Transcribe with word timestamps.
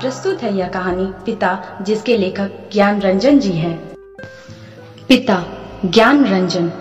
प्रस्तुत 0.00 0.42
है 0.42 0.56
यह 0.56 0.68
कहानी 0.68 1.04
पिता, 1.04 1.78
जिसके 1.82 2.16
लेखक 2.16 2.50
ज्ञान 2.72 3.00
रंजन 3.00 3.38
जी 3.38 3.52
हैं। 3.52 3.92
पिता, 5.08 5.44
ज्ञान 5.84 6.24
रंजन। 6.24 6.72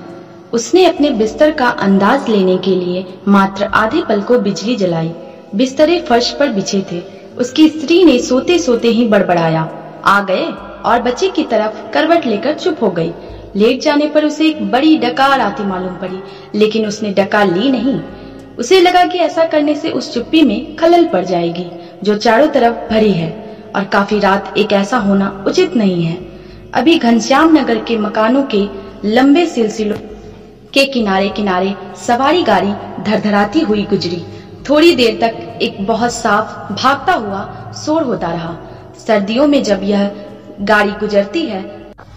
उसने 0.54 0.86
अपने 0.86 1.10
बिस्तर 1.10 1.52
का 1.52 1.68
अंदाज 1.68 2.30
लेने 2.30 2.58
के 2.58 2.72
लिए 2.72 3.06
मात्र 3.28 3.64
आधे 3.64 4.02
पल 4.10 4.22
को 4.22 4.40
बिजली 4.40 4.76
जलाई। 4.76 5.12
बिस्तरे 5.56 6.02
फर्श 6.02 6.32
पर 6.32 6.48
बिछे 6.48 6.86
थे। 6.92 7.04
उसकी 7.38 7.70
स्त्री 7.70 8.04
ने 8.04 8.20
सोते 8.20 8.60
सोते 8.60 8.88
ही 8.88 9.06
बड़बड़ाया। 9.06 9.70
आ 10.06 10.24
गए 10.24 10.46
और 10.86 11.02
बच्चे 11.02 11.28
की 11.28 11.44
तरफ़ 11.44 11.92
करवट 11.92 12.26
लेकर 12.26 12.54
चुप 12.54 12.78
हो 12.82 12.90
गई। 12.90 13.12
लेट 13.56 13.82
जाने 13.82 14.08
पर 14.08 14.26
उसे 14.26 14.46
एक 14.46 14.72
बड़ी 14.72 14.98
डकार 14.98 15.40
आती 15.40 15.64
मालूम 15.64 15.94
पड़ी, 15.94 16.20
लेकिन 16.56 16.88
उसने 16.88 17.10
डकार 17.10 17.56
ली 17.56 17.72
नहीं। 17.72 18.00
उसे 18.60 18.80
लगा 18.82 19.06
कि 19.06 19.18
ऐसा 19.18 19.46
करने 19.46 19.76
से 19.76 19.90
उस 19.90 20.14
चुप्पी 20.14 20.42
में 20.42 20.76
खलल 20.76 21.06
पड़ 21.06 21.24
जाएगी, 21.26 21.66
जो 22.04 22.16
चारों 22.18 22.48
तरफ़ 22.48 22.90
भरी 22.90 23.12
है, 23.12 23.30
और 23.76 23.84
काफ़ी 23.84 24.20
रात 24.20 24.54
एक 24.58 24.74
ऐसा 24.74 24.98
होना 24.98 25.46
उचित 25.48 25.76
नहीं 25.76 26.04
है। 26.04 26.18
अभी 26.74 26.98
घनश्याम 27.00 27.58
नगर 27.58 27.84
के 27.84 27.98
मकानों 27.98 28.44
के 28.44 28.68
लंबे 29.06 29.46
सिलसिलों 29.46 29.98
के 30.74 30.86
किनारे 30.86 31.30
किनारे 31.30 31.74
सवारी 32.08 32.44
गाड़ी 32.44 32.74
धरधराती 33.04 33.60
हुई 33.60 33.84
गुजरी। 33.84 34.24
थोड़ी 34.70 34.96
देर 34.96 35.18
तक 35.22 35.60
एक 35.62 35.86
बहुत 35.86 36.14
साफ़ 36.14 36.74
भागता 36.74 37.14
हुआ 37.14 37.74
शोर 37.76 38.04
होता 38.04 38.32
रहा। 38.32 38.56
सर्दियों 39.08 39.48
में 39.48 39.64
जब 39.64 39.84
यह 39.84 40.12
गाड़ी 40.62 40.92
गुजरती 40.92 41.46
है, 41.46 41.62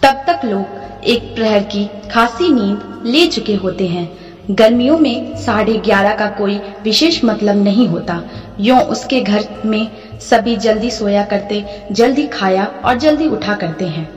तब 0.03 0.23
तक 0.27 0.41
लोग 0.45 1.03
एक 1.03 1.33
प्रहर 1.35 1.63
की 1.71 1.85
खासी 2.11 2.49
नींद 2.53 3.01
ले 3.05 3.25
चुके 3.27 3.55
होते 3.55 3.87
हैं। 3.87 4.05
गर्मियों 4.51 4.97
में 4.99 5.37
साढ़े 5.37 5.73
ग्यारह 5.73 6.15
का 6.15 6.27
कोई 6.27 6.61
विशेष 6.83 7.23
मतलब 7.25 7.63
नहीं 7.63 7.87
होता। 7.87 8.21
यो 8.59 8.75
उसके 8.75 9.21
घर 9.21 9.45
में 9.65 9.87
सभी 10.19 10.55
जल्दी 10.55 10.91
सोया 10.91 11.23
करते, 11.23 11.65
जल्दी 11.91 12.27
खाया 12.27 12.65
और 12.85 12.97
जल्दी 12.97 13.27
उठा 13.27 13.53
करते 13.53 13.85
हैं। 13.85 14.09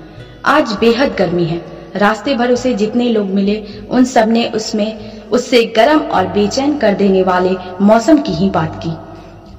आज 0.44 0.72
बेहद 0.72 1.14
गर्मी 1.18 1.44
है। 1.44 1.62
रास्ते 1.96 2.34
भर 2.34 2.50
उसे 2.50 2.74
जितने 2.74 3.08
लोग 3.08 3.26
मिले, 3.26 3.64
उन 3.90 4.04
सबने 4.04 4.44
उसमें, 4.44 5.20
उससे 5.22 5.64
गर्म 5.76 5.98
और 5.98 6.26
बेचैन 6.26 6.78
कर 6.78 6.94
देने 6.94 7.22
वाले 7.22 7.50
मौसम 7.80 8.18
की 8.18 8.32
ही 8.32 8.50
बात 8.50 8.80
की। 8.86 8.90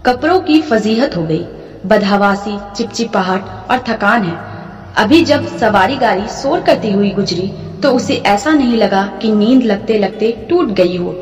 कपड़ों 0.06 0.40
की 0.40 0.62
फजीहत 0.62 1.18
हो 1.18 1.24
गई। 1.24 1.46
बदहवासी, 1.86 2.58
चिपचिपाहट 2.76 3.72
और 3.72 3.84
थकान 3.90 4.24
है। 4.24 4.38
अभी 4.98 5.26
जब 5.26 5.58
सवारी 5.58 5.96
गाड़ी 5.96 6.28
शोर 6.28 6.60
करती 6.60 6.92
हुई 6.92 7.10
गुजरी 7.10 7.54
तो 7.84 7.92
उसे 7.92 8.16
ऐसा 8.26 8.52
नहीं 8.52 8.78
लगा 8.78 9.06
कि 9.22 9.32
नींद 9.32 9.64
लगते 9.64 9.98
लगते 10.00 10.32
टूट 10.50 10.72
गई 10.72 10.98
हो, 10.98 11.16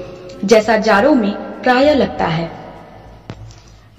जैसा 0.45 0.77
जाड़ों 0.77 1.13
में 1.15 1.31
प्राय 1.63 1.93
लगता 1.95 2.25
है। 2.25 2.49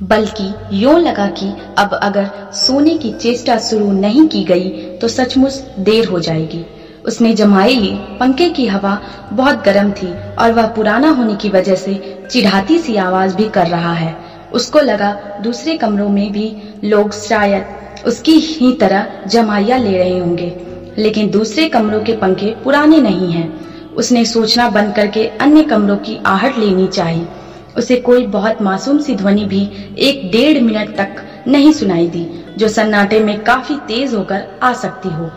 बल्कि 0.01 0.53
यो 0.73 0.97
लगा 0.99 1.27
कि 1.37 1.53
अब 1.79 1.95
अगर 1.95 2.31
सोने 2.57 2.97
की 2.99 3.13
चेष्टा 3.13 3.57
शुरू 3.59 3.91
नहीं 3.93 4.27
की 4.29 4.43
गई 4.45 4.71
तो 4.99 5.09
सचमुच 5.09 5.55
देर 5.79 6.09
हो 6.09 6.21
जाएगी। 6.21 6.65
उसने 7.07 7.33
जमाए 7.35 7.73
ली 7.73 7.91
पंखे 8.21 8.49
की 8.51 8.67
हवा 8.67 8.99
बहुत 9.33 9.63
गर्म 9.65 9.91
थी 9.93 10.13
और 10.35 10.53
वह 10.53 10.67
पुराना 10.67 11.11
होने 11.11 11.35
की 11.35 11.49
वजह 11.49 11.75
से 11.77 11.95
चिढ़ाती 12.31 12.79
सी 12.79 12.97
आवाज़ 12.97 13.37
भी 13.37 13.49
कर 13.49 13.67
रहा 13.67 13.93
है। 13.93 14.15
उसको 14.53 14.81
लगा 14.81 15.13
दूसरे 15.43 15.77
कमरों 15.77 16.09
में 16.09 16.33
भी 16.33 16.51
लोग 16.85 17.13
शायद 17.13 18.05
उसकी 18.07 18.33
ही 18.33 18.73
तरह 18.73 19.07
जमाइया 19.27 19.77
ले 19.77 19.97
रहे 19.99 20.19
होंगे। 20.19 20.49
लेकिन 20.99 21.31
दूसरे 21.31 21.69
कमरों 21.69 22.01
के 22.01 22.13
पंखे 22.13 22.55
पुराने 22.65 23.01
नहीं 23.01 23.33
हैं। 23.33 23.67
उसने 23.95 24.25
सोचना 24.25 24.69
बंद 24.69 24.95
करके 24.95 25.27
अन्य 25.27 25.63
कमरों 25.63 25.97
की 25.97 26.19
आहट 26.27 26.59
लेनी 26.59 26.87
चाहिए। 26.87 27.27
उसे 27.77 27.97
कोई 27.97 28.27
बहुत 28.27 28.63
मासूम 28.63 28.99
सी 28.99 29.15
ध्वनि 29.15 29.45
भी 29.45 29.63
एक 29.99 30.31
डेढ़ 30.33 30.63
मिनट 30.63 30.97
तक 30.97 31.25
नहीं 31.49 31.73
सुनाई 31.73 32.07
दी, 32.07 32.27
जो 32.59 32.69
सन्नाटे 32.69 33.21
में 33.21 33.39
काफ़ी 33.45 33.75
तेज 33.75 34.15
होकर 34.15 34.45
आ 34.63 34.73
सकती 34.73 35.09
हो। 35.09 35.31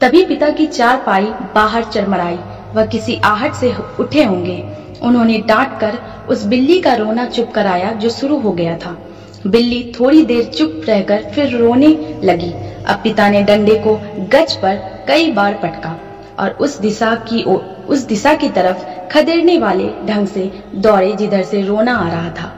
तभी 0.00 0.24
पिता 0.24 0.50
की 0.50 0.66
चार 0.66 1.02
पाई 1.06 1.24
बाहर 1.54 1.84
चरमराई, 1.84 2.38
वह 2.74 2.86
किसी 2.86 3.16
आहट 3.16 3.54
से 3.54 3.74
उठे 4.00 4.24
होंगे। 4.24 4.64
उन्होंने 5.02 5.38
डांट 5.38 5.80
कर 5.80 5.98
उस 6.28 6.44
बिल्ली 6.44 6.80
का 6.80 6.94
रोना 6.94 7.24
चुप 7.26 7.50
कराया 7.50 7.92
जो 7.92 8.10
शुरू 8.10 8.38
हो 8.38 8.52
गया 8.52 8.76
था। 8.76 8.96
बिल्ली 9.46 9.82
थोड़ी 10.00 10.22
देर 10.24 10.44
चुप 10.48 10.82
रहकर 10.86 11.22
फिर 11.34 11.56
रोने 11.56 11.88
लगी। 12.24 12.50
अब 12.84 13.00
पिता 13.02 13.28
ने 13.28 13.42
डंडे 13.42 13.74
को 13.86 13.94
गज 14.32 14.56
पर 14.56 14.76
कई 15.08 15.30
बार 15.32 15.54
पटका 15.54 15.96
और 16.38 16.50
उस 16.50 16.78
दिशा 16.80 17.14
की 17.28 17.42
ओ, 17.44 17.56
उस 17.88 18.00
दिशा 18.04 18.34
की 18.34 18.48
तरफ़ 18.48 18.84
खदेड़ने 19.08 19.58
वाले 19.58 19.88
ढंग 20.06 20.26
से 20.26 20.50
दौड़े 20.76 21.12
जिधर 21.12 21.42
से 21.42 21.62
रोना 21.62 21.96
आ 21.96 22.08
रहा 22.08 22.30
था। 22.30 22.52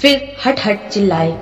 फिर 0.00 0.32
हट 0.46 0.60
हट 0.60 0.88
चिल्लाए। 0.88 1.38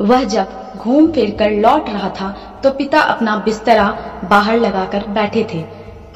वह 0.00 0.24
जब 0.24 0.72
घूम 0.76 1.10
फिर 1.12 1.30
कर 1.38 1.50
लौट 1.52 1.88
रहा 1.88 2.08
था 2.10 2.30
तो 2.62 2.70
पिता 2.70 3.00
अपना 3.00 3.36
बिस्तरा 3.36 3.88
बाहर 4.30 4.58
लगाकर 4.58 5.06
बैठे 5.10 5.46
थे। 5.54 5.64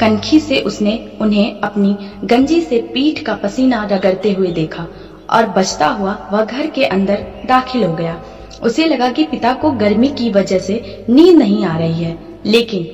कनखी 0.01 0.39
से 0.41 0.61
उसने 0.61 0.93
उन्हें 1.21 1.61
अपनी 1.61 1.97
गंजी 2.25 2.61
से 2.61 2.79
पीठ 2.95 3.23
का 3.23 3.35
पसीना 3.35 3.85
रगड़ते 3.93 4.33
हुए 4.33 4.49
देखा 4.53 4.87
और 5.31 5.47
बचता 5.47 5.87
हुआ 5.87 6.13
वह 6.33 6.45
घर 6.45 6.67
के 6.67 6.85
अंदर 6.85 7.27
दाखिल 7.49 7.85
हो 7.85 7.93
गया। 7.95 8.21
उसे 8.63 8.87
लगा 8.87 9.11
कि 9.11 9.25
पिता 9.25 9.53
को 9.55 9.71
गर्मी 9.73 10.09
की 10.09 10.31
वजह 10.31 10.59
से 10.59 11.05
नींद 11.11 11.37
नहीं 11.39 11.65
आ 11.65 11.77
रही 11.79 12.03
है, 12.05 12.19
लेकिन 12.47 12.89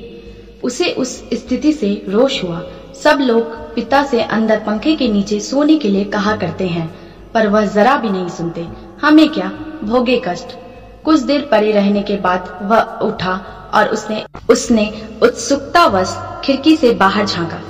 उसे 0.64 0.90
उस 0.92 1.16
स्थिति 1.34 1.72
से 1.72 1.90
रोष 2.08 2.42
हुआ। 2.44 2.62
सब 3.02 3.18
लोग 3.20 3.54
पिता 3.74 4.02
से 4.04 4.20
अंदर 4.22 4.58
पंखे 4.58 4.94
के 4.96 5.08
नीचे 5.08 5.40
सोने 5.40 5.76
के 5.76 5.88
लिए 5.88 6.04
कहा 6.04 6.36
करते 6.36 6.66
हैं, 6.66 6.88
पर 7.34 7.46
वह 7.46 7.66
जरा 7.66 7.96
भी 7.96 8.10
नहीं 8.10 8.28
सुनते। 8.28 8.66
हमें 9.02 9.28
क्या? 9.28 9.50
भोगे 9.84 10.20
कष्ट। 10.28 10.56
कुछ 11.04 11.20
देर 11.20 11.48
परे 11.50 11.72
रहने 11.72 12.02
के 12.02 12.16
बाद 12.16 12.58
वह 12.62 12.98
उठा 13.02 13.34
और 13.74 13.88
उसने 13.88 14.24
उसने 14.50 14.90
उत्सुकतावश 15.22 16.16
खिड़की 16.44 16.76
से 16.76 16.90
बाहर 16.94 17.26
झांका। 17.26 17.60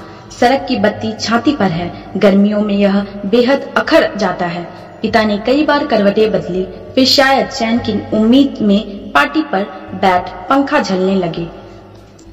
सड़क 0.41 0.67
की 0.69 0.77
बत्ती 0.77 1.13
छाती 1.21 1.53
पर 1.57 1.71
है। 1.71 1.93
गर्मियों 2.17 2.61
में 2.61 2.75
यह 2.75 3.01
बेहद 3.27 3.73
अखर 3.77 4.11
जाता 4.17 4.47
है। 4.47 4.65
पिता 5.03 5.23
ने 5.23 5.39
कई 5.39 5.65
बार 5.65 5.87
करवटें 5.87 6.31
बदली, 6.33 6.63
फिर 6.95 7.07
शायद 7.07 7.47
चैन 7.47 7.79
की 7.79 7.93
उम्मीद 8.17 8.59
में 8.63 9.13
पार्टी 9.13 9.43
पर 9.43 9.65
बैठ 9.95 10.29
पंखा 10.49 10.81
झलने 10.81 11.15
लगे। 11.15 11.47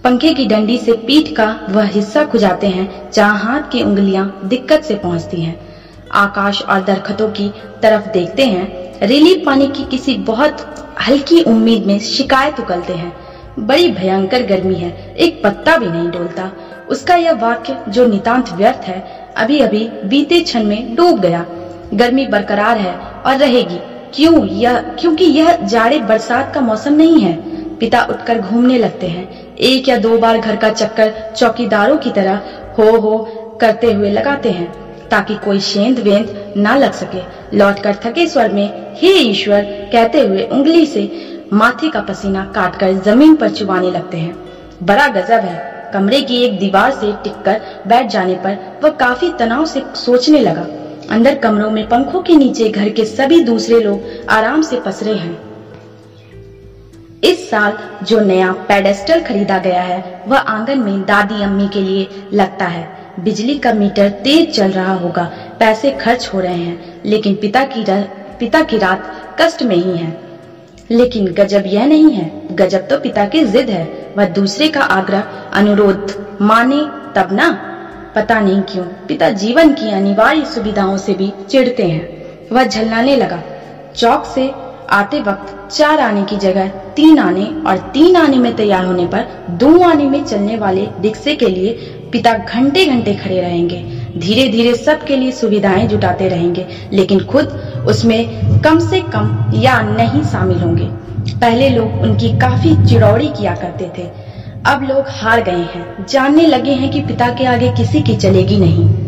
पंखे 0.03 0.33
की 0.33 0.45
डंडी 0.45 0.77
से 0.77 0.91
पीठ 1.07 1.35
का 1.35 1.45
वह 1.69 1.83
हिस्सा 1.83 2.23
खुजाते 2.25 2.67
हैं, 2.67 3.11
जहाँ 3.11 3.37
हाथ 3.39 3.71
की 3.71 3.83
उंगलियाँ 3.83 4.41
दिक्कत 4.45 4.83
से 4.83 4.95
पहुँचती 4.95 5.41
हैं। 5.41 5.59
आकाश 6.11 6.61
और 6.61 6.83
दरख्तों 6.83 7.29
की 7.29 7.49
तरफ़ 7.81 8.09
देखते 8.09 8.45
हैं। 8.45 9.07
रिलीफ 9.07 9.45
पाने 9.45 9.67
की 9.67 9.83
किसी 9.83 10.15
बहुत 10.15 10.65
हल्की 11.07 11.41
उम्मीद 11.43 11.85
में 11.85 11.99
शिकायत 11.99 12.59
उकलते 12.59 12.93
हैं। 12.93 13.13
बड़ी 13.59 13.89
भयंकर 13.91 14.43
गर्मी 14.43 14.75
है, 14.75 15.15
एक 15.15 15.41
पत्ता 15.43 15.77
भी 15.77 15.87
नहीं 15.87 16.09
डोलता। 16.09 16.51
उसका 16.93 17.15
यह 17.15 17.33
वाक्य 17.33 17.77
जो 17.89 18.05
नितांत 18.07 18.49
व्यर्थ 18.53 18.85
है, 18.85 19.29
अभी 19.37 19.59
अभी 19.59 19.89
बीते 20.05 20.39
क्षण 20.39 20.63
में 20.63 20.95
डूब 20.95 21.19
गया। 21.19 21.45
गर्मी 21.93 22.27
बरकरार 22.27 22.77
है 22.77 22.93
और 23.25 23.37
रहेगी। 23.37 23.79
क्यों 24.13 24.45
यह, 24.45 24.77
क्योंकि 24.77 25.25
यह 25.25 25.55
जाड़े 25.55 25.99
बरसात 25.99 26.53
का 26.53 26.61
मौसम 26.61 26.93
नहीं 26.93 27.19
है। 27.19 27.33
पिता 27.77 28.01
उठकर 28.09 28.39
घूमने 28.41 28.77
लगते 28.77 29.07
हैं। 29.07 29.55
एक 29.55 29.89
या 29.89 29.97
दो 29.97 30.17
बार 30.17 30.37
घर 30.37 30.55
का 30.55 30.69
चक्कर 30.69 31.33
चौकीदारों 31.37 31.97
की 31.97 32.09
तरह 32.09 32.41
हो 32.77 32.97
हो 32.97 33.17
करते 33.61 33.93
हुए 33.93 34.11
लगाते 34.11 34.51
हैं, 34.51 34.71
ताकि 35.09 35.35
कोई 35.35 35.59
शेंद 35.59 35.99
वेंद 35.99 36.53
ना 36.57 36.75
लग 36.75 36.91
सके। 36.91 37.57
लौटकर 37.57 37.95
थके 38.05 38.27
स्वर 38.27 38.53
में, 38.53 38.69
हे 38.95 39.13
ईश्वर, 39.13 39.61
कहते 39.91 40.19
हुए 40.19 40.43
उंगली 40.43 40.85
से 40.85 41.11
माथे 41.53 41.89
का 41.89 42.01
पसीना 42.01 42.51
काटकर 42.56 42.94
ज़मीन 42.94 43.35
पर 43.35 43.50
चुबाने 43.50 43.91
लगते 43.91 44.18
हैं। 44.18 44.35
बड़ा 44.83 45.07
गजब 45.07 45.45
है। 45.45 45.72
कमरे 45.94 46.22
की 46.22 46.38
एक 46.38 46.60
दीवार 46.60 46.92
से 46.92 47.12
टिककर 47.24 47.62
बैठ 47.88 48.07
जाने 48.07 48.36
पर 48.36 48.80
वह 48.84 48.90
काफ़ी 48.90 49.31
तनाव 49.40 49.66
से 49.66 49.84
सोचने 49.95 50.40
लगा। 50.40 50.66
अंदर 51.12 51.36
कमरों 51.36 51.72
में 51.72 51.88
पंखों 51.90 52.22
के 52.22 52.36
नीचे 52.36 52.69
घर 52.69 52.90
के 52.90 53.06
सभी 53.06 53.44
दूसरे 53.44 53.80
लोग 53.80 54.01
आराम 54.30 54.62
से 54.62 54.80
पसरे 54.80 55.13
हैं। 55.13 55.38
इस 57.24 57.50
साल 57.50 57.78
जो 58.06 58.19
नया 58.19 58.51
पेडेस्टल 58.51 59.22
खरीदा 59.22 59.57
गया 59.57 59.81
है, 59.81 60.24
वह 60.28 60.38
आँगन 60.38 60.80
में 60.80 61.01
दादी 61.01 61.44
अम्मी 61.44 61.68
के 61.68 61.81
लिए 61.81 62.07
लगता 62.34 62.66
है। 62.66 62.98
बिजली 63.19 63.57
का 63.57 63.74
मीटर 63.74 64.10
तेज 64.10 64.56
चल 64.56 64.72
रहा 64.72 64.94
होगा, 64.94 65.31
पैसे 65.60 65.92
खर्च 65.92 66.30
हो 66.34 66.40
रहे 66.40 66.54
हैं, 66.54 67.01
लेकिन 67.06 67.36
पिता 67.36 67.63
की 67.63 67.86
पिता 68.40 68.62
की 68.62 68.78
रात 68.78 69.12
कष्ट 69.42 69.63
में 69.63 69.75
ही 69.75 69.98
है। 69.98 70.18
लेकिन 70.92 71.25
गजब 71.25 71.63
यह 71.66 71.86
नहीं 71.86 72.12
है, 72.12 72.31
गजब 72.51 72.88
तो 72.88 73.00
पिता 73.00 73.25
की 73.25 73.44
जिद 73.44 73.69
है। 73.69 74.02
वह 74.18 74.25
दूसरे 74.25 74.68
का 74.68 74.81
आग्रह 74.81 75.24
अनुरोध 75.54 76.25
माने 76.42 76.81
तब 77.15 77.30
ना? 77.31 77.50
पता 78.15 78.39
नहीं 78.39 78.62
क्यों 78.62 78.83
पिता 78.83 79.30
जीवन 79.30 79.74
की 79.74 79.92
अनिवार्य 79.92 80.45
सुविधाओं 80.45 80.98
से 80.98 81.13
भी 81.13 81.31
चिढ़ते 81.50 81.83
हैं। 81.83 82.07
वह 82.51 82.63
झलनाने 82.63 83.15
लगा। 83.15 83.42
चौक 83.95 84.25
से 84.25 84.51
आते 84.89 85.21
वक्त 85.21 85.71
चार 85.71 86.00
आने 86.00 86.24
की 86.24 86.38
जगह 86.38 86.68
तीन 86.68 87.19
आने 87.19 87.45
और 87.68 87.77
तीन 87.77 88.15
आने 88.15 88.38
में 88.38 88.56
तैयार 88.56 88.86
होने 88.86 89.06
पर 89.06 89.45
दो 89.50 89.80
आने 89.83 90.04
में 90.04 90.24
चलने 90.24 90.57
वाले 90.57 90.88
रिक्शे 91.01 91.36
के 91.36 91.45
लिए 91.45 91.74
पिता 92.12 92.33
घंटे 92.33 92.86
घंटे 92.86 93.13
खड़े 93.13 93.42
रहेंगे। 93.42 93.77
धीरे 94.18 94.48
धीरे 94.50 94.75
सबके 94.75 95.16
लिए 95.16 95.31
सुविधाएँ 95.31 95.88
जुटाते 95.88 96.27
रहेंगे, 96.30 96.68
लेकिन 96.94 97.19
खुद 97.19 97.48
उसमें 97.88 98.25
कम 98.62 98.80
से 98.80 99.00
कम 99.00 99.51
या 99.56 99.81
नहीं 99.81 100.24
शामिल 100.24 100.59
होंगे। 100.59 100.89
पहले 101.33 101.69
लोग 101.69 102.01
उनकी 102.01 102.30
काफ़ी 102.30 102.75
चिड़ौड़ी 102.85 103.27
किया 103.27 103.56
करते 103.56 103.91
थे। 103.97 104.07
अब 104.65 104.83
लोग 104.83 105.06
हार 105.09 105.41
गए 105.41 105.63
हैं। 105.75 106.06
जानने 106.09 106.47
लगे 106.47 106.71
हैं 106.71 106.91
कि 106.91 107.01
पिता 107.01 107.27
के 107.27 107.45
आगे 107.45 107.71
किसी 107.71 108.01
की 108.01 108.15
चलेगी 108.15 108.57
नहीं। 108.57 109.02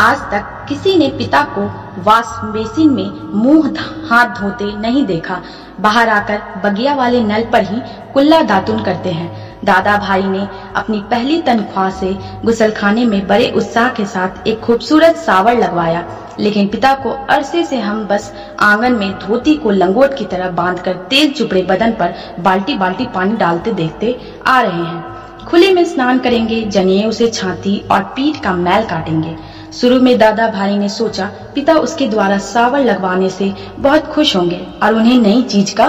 आज 0.00 0.18
तक 0.30 0.44
किसी 0.68 0.96
ने 0.96 1.08
पिता 1.08 1.42
को 1.48 1.62
वाश 2.02 2.26
बेसिन 2.44 2.90
में 2.90 3.10
मुँह 3.34 3.72
हाथ 4.10 4.26
धोते 4.26 4.64
नहीं 4.80 5.04
देखा। 5.06 5.40
बाहर 5.80 6.08
आकर 6.08 6.40
बगिया 6.64 6.94
वाले 6.94 7.20
नल 7.20 7.42
पर 7.42 7.64
ही 7.64 7.80
कुल्ला 8.14 8.40
दातुन 8.42 8.82
करते 8.82 9.10
हैं। 9.10 9.58
दादा 9.64 9.96
भाई 9.98 10.22
ने 10.22 10.46
अपनी 10.76 11.00
पहली 11.10 11.40
तनख्वाह 11.42 11.90
से 11.90 12.16
गुसलखाने 12.44 13.04
में 13.04 13.26
बड़े 13.26 13.50
उत्साह 13.50 13.88
के 13.88 14.06
साथ 14.06 14.46
एक 14.46 14.60
खूबसूरत 14.60 15.16
सावर 15.16 15.58
लगवाया। 15.58 16.04
लेकिन 16.40 16.68
पिता 16.68 16.94
को 16.94 17.10
अरसे 17.30 17.64
से 17.64 17.80
हम 17.80 18.04
बस 18.06 18.32
आँगन 18.60 18.92
में 18.92 19.18
धोती 19.18 19.54
को 19.54 19.70
लंगोट 19.70 20.14
की 20.14 20.24
तरह 20.24 20.50
बांधकर 20.50 20.92
तेज 21.10 21.36
चुपड़े 21.38 21.62
बदन 21.62 21.92
पर 21.92 22.14
बाल्टी 22.40 22.74
बाल्टी 22.74 23.06
पानी 23.06 23.36
डालते 23.36 23.72
देखते 23.72 24.18
आ 24.46 24.60
रहे 24.60 24.84
हैं। 24.84 25.04
खुले 25.46 25.72
में 25.72 25.84
स्नान 25.84 26.18
करेंगे, 26.18 26.62
जनेऊ 26.62 27.08
उसे 27.08 27.28
छाती 27.28 27.82
और 27.90 28.02
पीठ 28.16 28.42
का 28.42 28.52
मैल 28.52 28.84
काटेंगे। 28.84 29.36
शुरू 29.72 30.00
में 30.00 30.16
दादा 30.18 30.46
भाई 30.50 30.76
ने 30.78 30.88
सोचा, 30.88 31.26
पिता 31.54 31.74
उसके 31.78 32.06
द्वारा 32.08 32.38
सावर 32.38 32.80
लगवाने 32.80 33.28
से 33.30 33.52
बहुत 33.78 34.06
खुश 34.06 34.34
होंगे 34.36 34.60
और 34.82 34.94
उन्हें 34.94 35.18
नई 35.18 35.42
चीज़ 35.44 35.74
का 35.74 35.86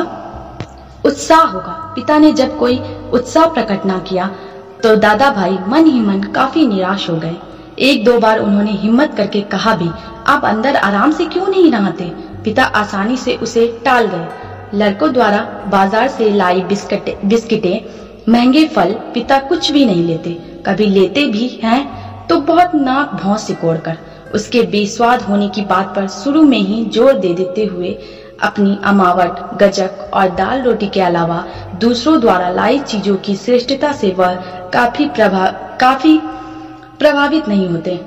उत्साह 1.06 1.44
होगा। 1.44 1.72
पिता 1.96 2.18
ने 2.18 2.32
जब 2.34 2.58
कोई 2.58 2.80
उत्साह 3.14 3.46
प्रकट 3.54 3.86
ना 3.86 3.98
किया 4.10 4.30
तो 4.84 4.96
दादा 4.98 5.30
भाई 5.32 5.58
मन 5.68 5.86
ही 5.86 6.00
मन 6.00 6.22
काफ़ी 6.36 6.66
निराश 6.68 7.10
हो 7.10 7.16
गए। 7.16 7.36
एक 7.82 8.04
दो 8.06 8.18
बार 8.20 8.40
उन्होंने 8.40 8.72
हिम्मत 8.74 9.14
करके 9.18 9.42
कहा 9.52 9.76
भी, 9.76 9.90
आप 10.28 10.46
अंदर 10.46 10.76
आराम 10.78 11.12
से 11.12 11.26
क्यों 11.26 11.48
नहीं 11.48 11.72
नहाते? 11.72 12.04
पिता 12.44 12.64
आसानी 12.64 13.18
से 13.18 13.36
उसे 13.38 13.66
टाल 13.86 14.08
गए। 14.08 14.28
लड़कों 14.76 15.12
द्वारा 15.14 15.40
बाज़ार 15.72 16.08
से 16.08 16.30
लाई 16.32 16.62
बिस्किट 16.64 17.16
बिस्किटें, 17.26 17.82
महँगे 18.30 18.66
फल 18.68 18.94
पिता 19.14 19.40
कुछ 19.40 19.72
भी 19.72 19.86
नहीं 19.86 20.04
लेते। 20.04 20.38
कभी 20.66 20.86
लेते 20.88 21.26
भी 21.28 21.48
हैं 21.64 22.01
तो 22.32 22.40
बहुत 22.40 22.76
नाक 22.76 23.14
भौं 23.14 23.38
सिकोड़ 23.38 23.78
कर 23.78 23.98
उसके 24.36 24.62
बेस्वाद 24.64 25.22
होने 25.22 25.48
की 25.50 25.62
बात 25.62 25.94
पर 25.96 26.08
शुरू 26.08 26.42
में 26.42 26.58
ही 26.58 26.84
ज़ोर 26.86 27.18
दे 27.20 27.34
देते 27.34 27.66
हुए 27.66 27.90
अपनी 28.42 28.78
अमावट, 28.84 29.40
गजक 29.60 30.12
और 30.14 30.30
दाल 30.36 30.62
रोटी 30.62 30.88
के 30.88 31.02
अलावा 31.02 31.44
दूसरों 31.82 32.20
द्वारा 32.22 32.50
लाई 32.50 32.80
चीज़ों 32.80 33.16
की 33.18 33.36
श्रेष्ठता 33.36 33.92
से 33.92 34.12
वह 34.12 34.36
काफ़ी 34.74 35.08
प्रभा, 35.10 35.46
काफ़ी 35.82 36.18
प्रभावित 37.00 37.48
नहीं 37.48 37.68
होते। 37.68 38.00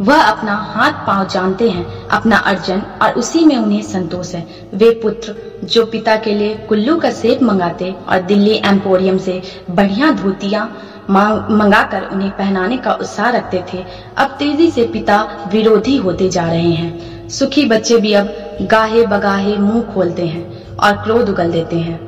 वह 0.00 0.22
अपना 0.22 0.54
हाथ 0.66 0.92
पाँव 1.06 1.28
जानते 1.28 1.68
हैं, 1.70 1.84
अपना 2.08 2.36
अर्जन, 2.36 2.82
और 3.02 3.12
उसी 3.12 3.44
में 3.44 3.56
उन्हें 3.56 3.82
संतोष 3.82 4.34
है। 4.34 4.46
वे 4.74 4.90
पुत्र, 5.02 5.34
जो 5.64 5.84
पिता 5.86 6.16
के 6.16 6.34
लिए 6.34 6.54
कुल्लू 6.68 6.96
का 6.96 7.10
सेब 7.10 7.42
मंगाते 7.42 7.90
और 8.08 8.22
दिल्ली 8.22 8.54
एम्पोरियम 8.66 9.18
से 9.18 9.40
बढ़िया 9.70 10.10
धोतियाँ 10.12 10.66
मंगाकर 11.10 12.02
उन्हें 12.04 12.30
पहनाने 12.30 12.76
का 12.76 12.92
उत्साह 12.92 13.30
रखते 13.30 13.62
थे, 13.72 13.84
अब 14.16 14.36
तेज़ी 14.38 14.70
से 14.70 14.86
पिता 14.86 15.20
विरोधी 15.52 15.96
होते 15.96 16.28
जा 16.28 16.44
रहे 16.44 16.70
हैं। 16.70 17.28
सुखी 17.28 17.64
बच्चे 17.64 17.96
भी 17.96 18.12
अब 18.12 18.34
गाहे 18.62 19.06
बगाहे 19.06 19.56
मुँह 19.56 19.82
खोलते 19.94 20.26
हैं 20.26 20.76
और 20.76 20.92
क्रोध 20.96 21.28
उगल 21.28 21.52
देते 21.52 21.76
हैं। 21.76 21.98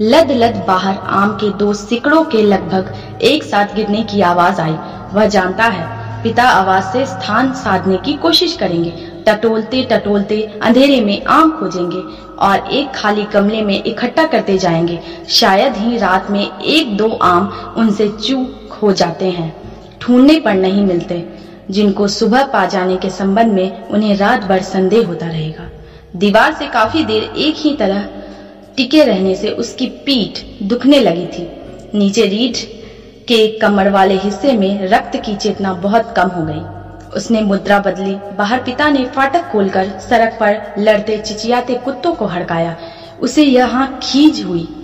लद 0.00 0.30
लद 0.32 0.64
बाहर 0.66 0.96
आम 1.14 1.32
के 1.36 1.50
दो 1.50 1.72
सिकड़ों 1.74 2.24
के 2.24 2.42
लगभग 2.42 2.92
एक 3.22 3.42
साथ 3.42 3.74
गिरने 3.74 4.02
की 4.02 4.20
आवाज़ 4.20 4.60
आई। 4.60 4.76
वह 5.14 5.26
जानता 5.26 5.64
है 5.64 6.01
पिता 6.22 6.42
आवाज़ 6.42 6.84
से 6.84 7.06
स्थान 7.06 7.52
साधने 7.52 7.96
की 7.96 8.12
कोशिश 8.12 8.56
करेंगे। 8.56 8.90
टटोलते 9.28 9.82
टटोलते 9.82 10.42
अंधेरे 10.62 11.00
में 11.00 11.24
आम 11.24 11.50
खोजेंगे 11.60 12.02
और 12.36 12.70
एक 12.72 12.92
खाली 12.94 13.24
कमरे 13.24 13.62
में 13.62 13.84
इकट्ठा 13.84 14.26
करते 14.26 14.58
जाएँगे। 14.58 14.98
शायद 15.28 15.76
ही 15.76 15.98
रात 15.98 16.30
में 16.30 16.60
एक 16.60 16.96
दो 16.96 17.08
आम 17.08 17.74
उनसे 17.76 18.08
चूक 18.08 18.78
हो 18.82 18.92
जाते 18.92 19.24
हैं। 19.24 19.54
ढूँढने 20.02 20.40
पर 20.40 20.54
नहीं 20.54 20.84
मिलते। 20.84 21.28
जिनको 21.70 22.08
सुबह 22.08 22.44
पा 22.44 22.66
जाने 22.66 22.96
के 22.96 23.10
संबंध 23.10 23.52
में 23.52 23.88
उन्हें 23.88 24.16
रात 24.16 24.44
भर 24.44 24.62
संदेह 24.62 25.06
होता 25.06 25.26
रहेगा। 25.26 25.70
दीवार 26.16 26.52
से 26.52 26.66
काफ़ी 26.66 27.04
देर 27.04 27.22
एक 27.22 27.54
ही 27.58 27.74
तरह 27.74 28.08
टिके 28.76 29.04
रहने 29.04 29.34
से 29.34 29.48
उसकी 29.48 29.86
पीठ 29.86 30.62
दुखने 30.62 31.00
लगी 31.00 31.26
थी। 31.26 31.48
नीचे 31.98 32.26
रीढ़ 32.26 32.81
के 33.32 33.58
कमर 33.58 33.88
वाले 33.88 34.14
हिस्से 34.14 34.52
में 34.52 34.88
रक्त 34.88 35.16
की 35.16 35.36
चेतना 35.36 35.72
बहुत 35.72 36.14
कम 36.16 36.28
हो 36.28 36.42
गई। 36.44 36.60
उसने 37.16 37.40
मुद्रा 37.40 37.78
बदली। 37.78 38.14
बाहर 38.14 38.58
पिता 38.58 38.88
ने 38.90 39.04
फाटक 39.04 39.50
खोलकर 39.52 39.88
सड़क 39.88 40.36
पर 40.40 40.74
लड़ते 40.78 41.18
चिचियाते 41.18 41.74
कुत्तों 41.74 42.14
को 42.14 42.26
हड़काया। 42.26 42.76
उसे 43.20 43.42
यहाँ 43.42 44.00
खींच 44.02 44.42
हुई। 44.44 44.81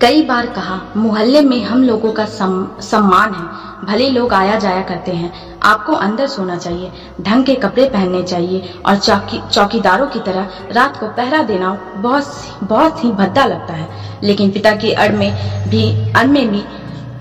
कई 0.00 0.22
बार 0.22 0.46
कहा 0.46 0.80
मोहल्ले 0.96 1.40
में 1.40 1.62
हम 1.64 1.82
लोगों 1.82 2.12
का 2.12 2.24
सम, 2.24 2.68
सम्मान 2.80 3.32
है। 3.34 3.86
भले 3.86 4.08
लोग 4.10 4.32
आया 4.32 4.58
जाया 4.58 4.82
करते 4.82 5.12
हैं। 5.12 5.32
आपको 5.62 5.92
अंदर 5.92 6.26
सोना 6.26 6.56
चाहिए 6.56 6.90
ढंग 7.20 7.44
के 7.44 7.54
कपड़े 7.54 7.88
पहनने 7.88 8.22
चाहिए 8.22 8.74
और 8.86 8.96
चौकी 8.96 9.40
चौकीदारों 9.50 10.06
की 10.06 10.18
तरह 10.18 10.48
रात 10.72 10.96
को 10.96 11.06
पहरा 11.06 11.42
देना 11.42 11.72
बहुत 11.96 12.32
बहुत 12.62 13.04
ही 13.04 13.10
भद्दा 13.12 13.44
लगता 13.44 13.74
है। 13.74 13.88
लेकिन 14.22 14.50
पिता 14.50 14.72
के 14.76 14.92
अड़ 14.92 15.12
में 15.12 15.30
भी 15.70 16.12
अड़ 16.12 16.26
में 16.26 16.48
भी 16.48 16.62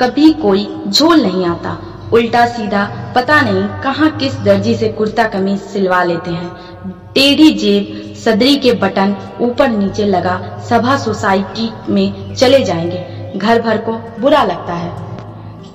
कभी 0.02 0.32
कोई 0.34 0.68
झोल 0.88 1.22
नहीं 1.22 1.46
आता। 1.46 1.78
उल्टा 2.14 2.46
सीधा 2.48 3.14
पता 3.16 3.42
नहीं 3.42 3.64
कहाँ 3.84 4.10
किस 4.18 4.36
दर्जी 4.36 4.76
से 4.76 4.88
कुर्ता 4.90 5.24
कमीज 5.24 5.62
सिलवा 5.62 6.04
लेते 6.04 6.32
हैं। 6.32 6.50
टेढ़ी 7.14 7.52
जेब, 7.52 8.14
सदरी 8.16 8.56
के 8.56 8.72
बटन 8.74 9.16
ऊपर 9.42 9.70
नीचे 9.70 10.06
लगा 10.06 10.60
सभा 10.70 10.98
सोसाइटी 10.98 11.72
में 11.90 12.36
चले 12.36 12.64
जाएँगे। 12.64 13.34
घर 13.40 13.62
भर 13.62 13.78
को 13.78 13.94
बुरा 14.22 14.44
लगता 14.44 14.74
है। 14.74 14.92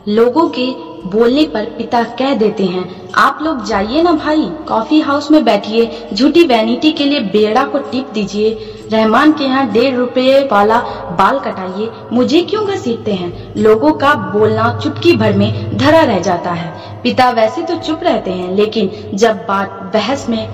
लोगों 0.09 0.49
के 0.59 0.92
बोलने 1.05 1.45
पर 1.45 1.65
पिता 1.79 2.03
कह 2.19 2.35
देते 2.35 2.65
हैं, 2.65 2.85
आप 3.15 3.39
लोग 3.43 3.65
जाइए 3.65 4.03
ना 4.03 4.13
भाई, 4.15 4.43
कॉफ़ी 4.69 5.01
हाउस 5.01 5.31
में 5.31 5.45
बैठिए, 5.45 6.09
झूठी 6.15 6.45
वैनिटी 6.45 6.93
के 6.93 7.05
लिए 7.05 7.21
बेड़ा 7.33 7.65
को 7.65 7.79
टिप 7.91 8.11
दीजिए, 8.15 8.51
रहमान 8.93 9.33
के 9.33 9.45
यहाँ 9.45 9.67
डेढ़ 9.73 9.95
रुपए 9.95 10.39
वाला 10.53 10.79
बाल 11.19 11.39
कटाइए, 11.41 11.91
मुझे 12.13 12.43
क्यों 12.43 12.67
घसीटते 12.67 13.13
हैं? 13.13 13.33
लोगों 13.57 13.93
का 13.95 14.15
बोलना 14.33 14.79
चुटकी 14.79 15.17
भर 15.17 15.33
में 15.33 15.77
धरा 15.79 16.03
रह 16.03 16.21
जाता 16.21 16.51
है। 16.53 17.01
पिता 17.03 17.31
वैसे 17.31 17.63
तो 17.63 17.77
चुप 17.77 18.01
रहते 18.03 18.31
हैं, 18.31 18.55
लेकिन 18.57 18.91
जब 19.15 19.45
बात 19.49 19.81
बहस 19.95 20.29
में 20.29 20.49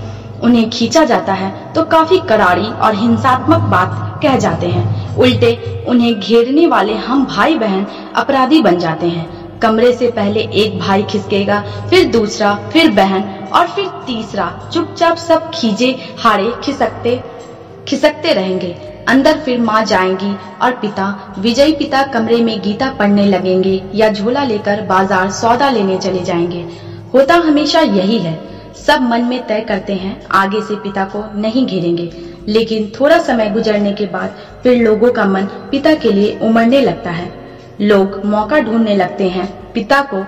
उन्हें 0.45 0.69
खींचा 0.71 1.05
जाता 1.05 1.33
है 1.33 1.73
तो 1.75 1.83
काफ़ी 1.87 2.19
करारी 2.29 2.67
और 2.79 2.95
हिंसात्मक 2.95 3.63
बात 3.71 4.21
कह 4.23 4.37
जाते 4.39 4.67
हैं। 4.67 5.17
उल्टे 5.17 5.85
उन्हें 5.89 6.21
घेरने 6.21 6.67
वाले 6.67 6.95
हम 6.97 7.25
भाई 7.27 7.55
बहन 7.55 7.87
अपराधी 8.17 8.61
बन 8.63 8.79
जाते 8.79 9.09
हैं। 9.09 9.38
कमरे 9.63 9.93
से 9.93 10.11
पहले 10.11 10.41
एक 10.41 10.79
भाई 10.79 11.03
खिसकेगा, 11.03 11.61
फिर 11.91 12.09
दूसरा, 12.09 12.55
फिर 12.73 12.91
बहन, 12.91 13.23
और 13.53 13.67
फिर 13.67 13.87
तीसरा। 14.07 14.71
चुपचाप 14.75 15.17
सब 15.17 15.51
खींचे 15.51 15.95
हारे, 16.19 16.53
खिसकते 16.65 17.21
खिसकते 17.89 18.33
रहेंगे। 18.33 18.77
अंदर 19.09 19.39
फिर 19.39 19.61
माँ 19.61 19.85
जाएँगी 19.85 20.35
और 20.63 20.73
पिता, 20.73 21.35
विजयी 21.39 21.73
पिता 21.73 22.03
कमरे 22.03 22.41
में 22.41 22.61
गीता 22.63 22.91
पढ़ने 22.91 23.27
लगेंगे 23.27 23.83
या 23.95 24.13
झोला 24.13 24.45
लेकर 24.45 24.83
बाज़ार 24.83 25.31
सौदा 25.31 25.71
लेने 25.71 25.99
चले 25.99 26.23
जाएँगे। 26.23 26.61
होता 27.15 27.35
हमेशा 27.35 27.81
यही 27.81 28.19
है। 28.19 28.39
सब 28.87 29.03
मन 29.03 29.25
में 29.25 29.47
तय 29.47 29.61
करते 29.61 29.93
हैं, 29.93 30.27
आगे 30.31 30.61
से 30.61 30.75
पिता 30.75 31.05
को 31.05 31.25
नहीं 31.41 31.67
घेरेंगे। 31.67 32.11
लेकिन 32.49 32.93
थोड़ा 33.01 33.19
समय 33.19 33.51
गुजरने 33.51 33.93
के 33.93 34.07
बाद 34.07 34.37
फिर 34.63 34.83
लोगों 34.83 35.13
का 35.13 35.25
मन 35.25 35.45
पिता 35.71 35.95
के 35.95 36.13
लिए 36.13 36.39
उमड़ने 36.43 36.81
लगता 36.81 37.11
है। 37.11 37.48
लोग 37.81 38.25
मौका 38.25 38.59
ढूँढने 38.61 38.95
लगते 38.97 39.29
हैं। 39.29 39.73
पिता 39.73 40.01
को 40.03 40.25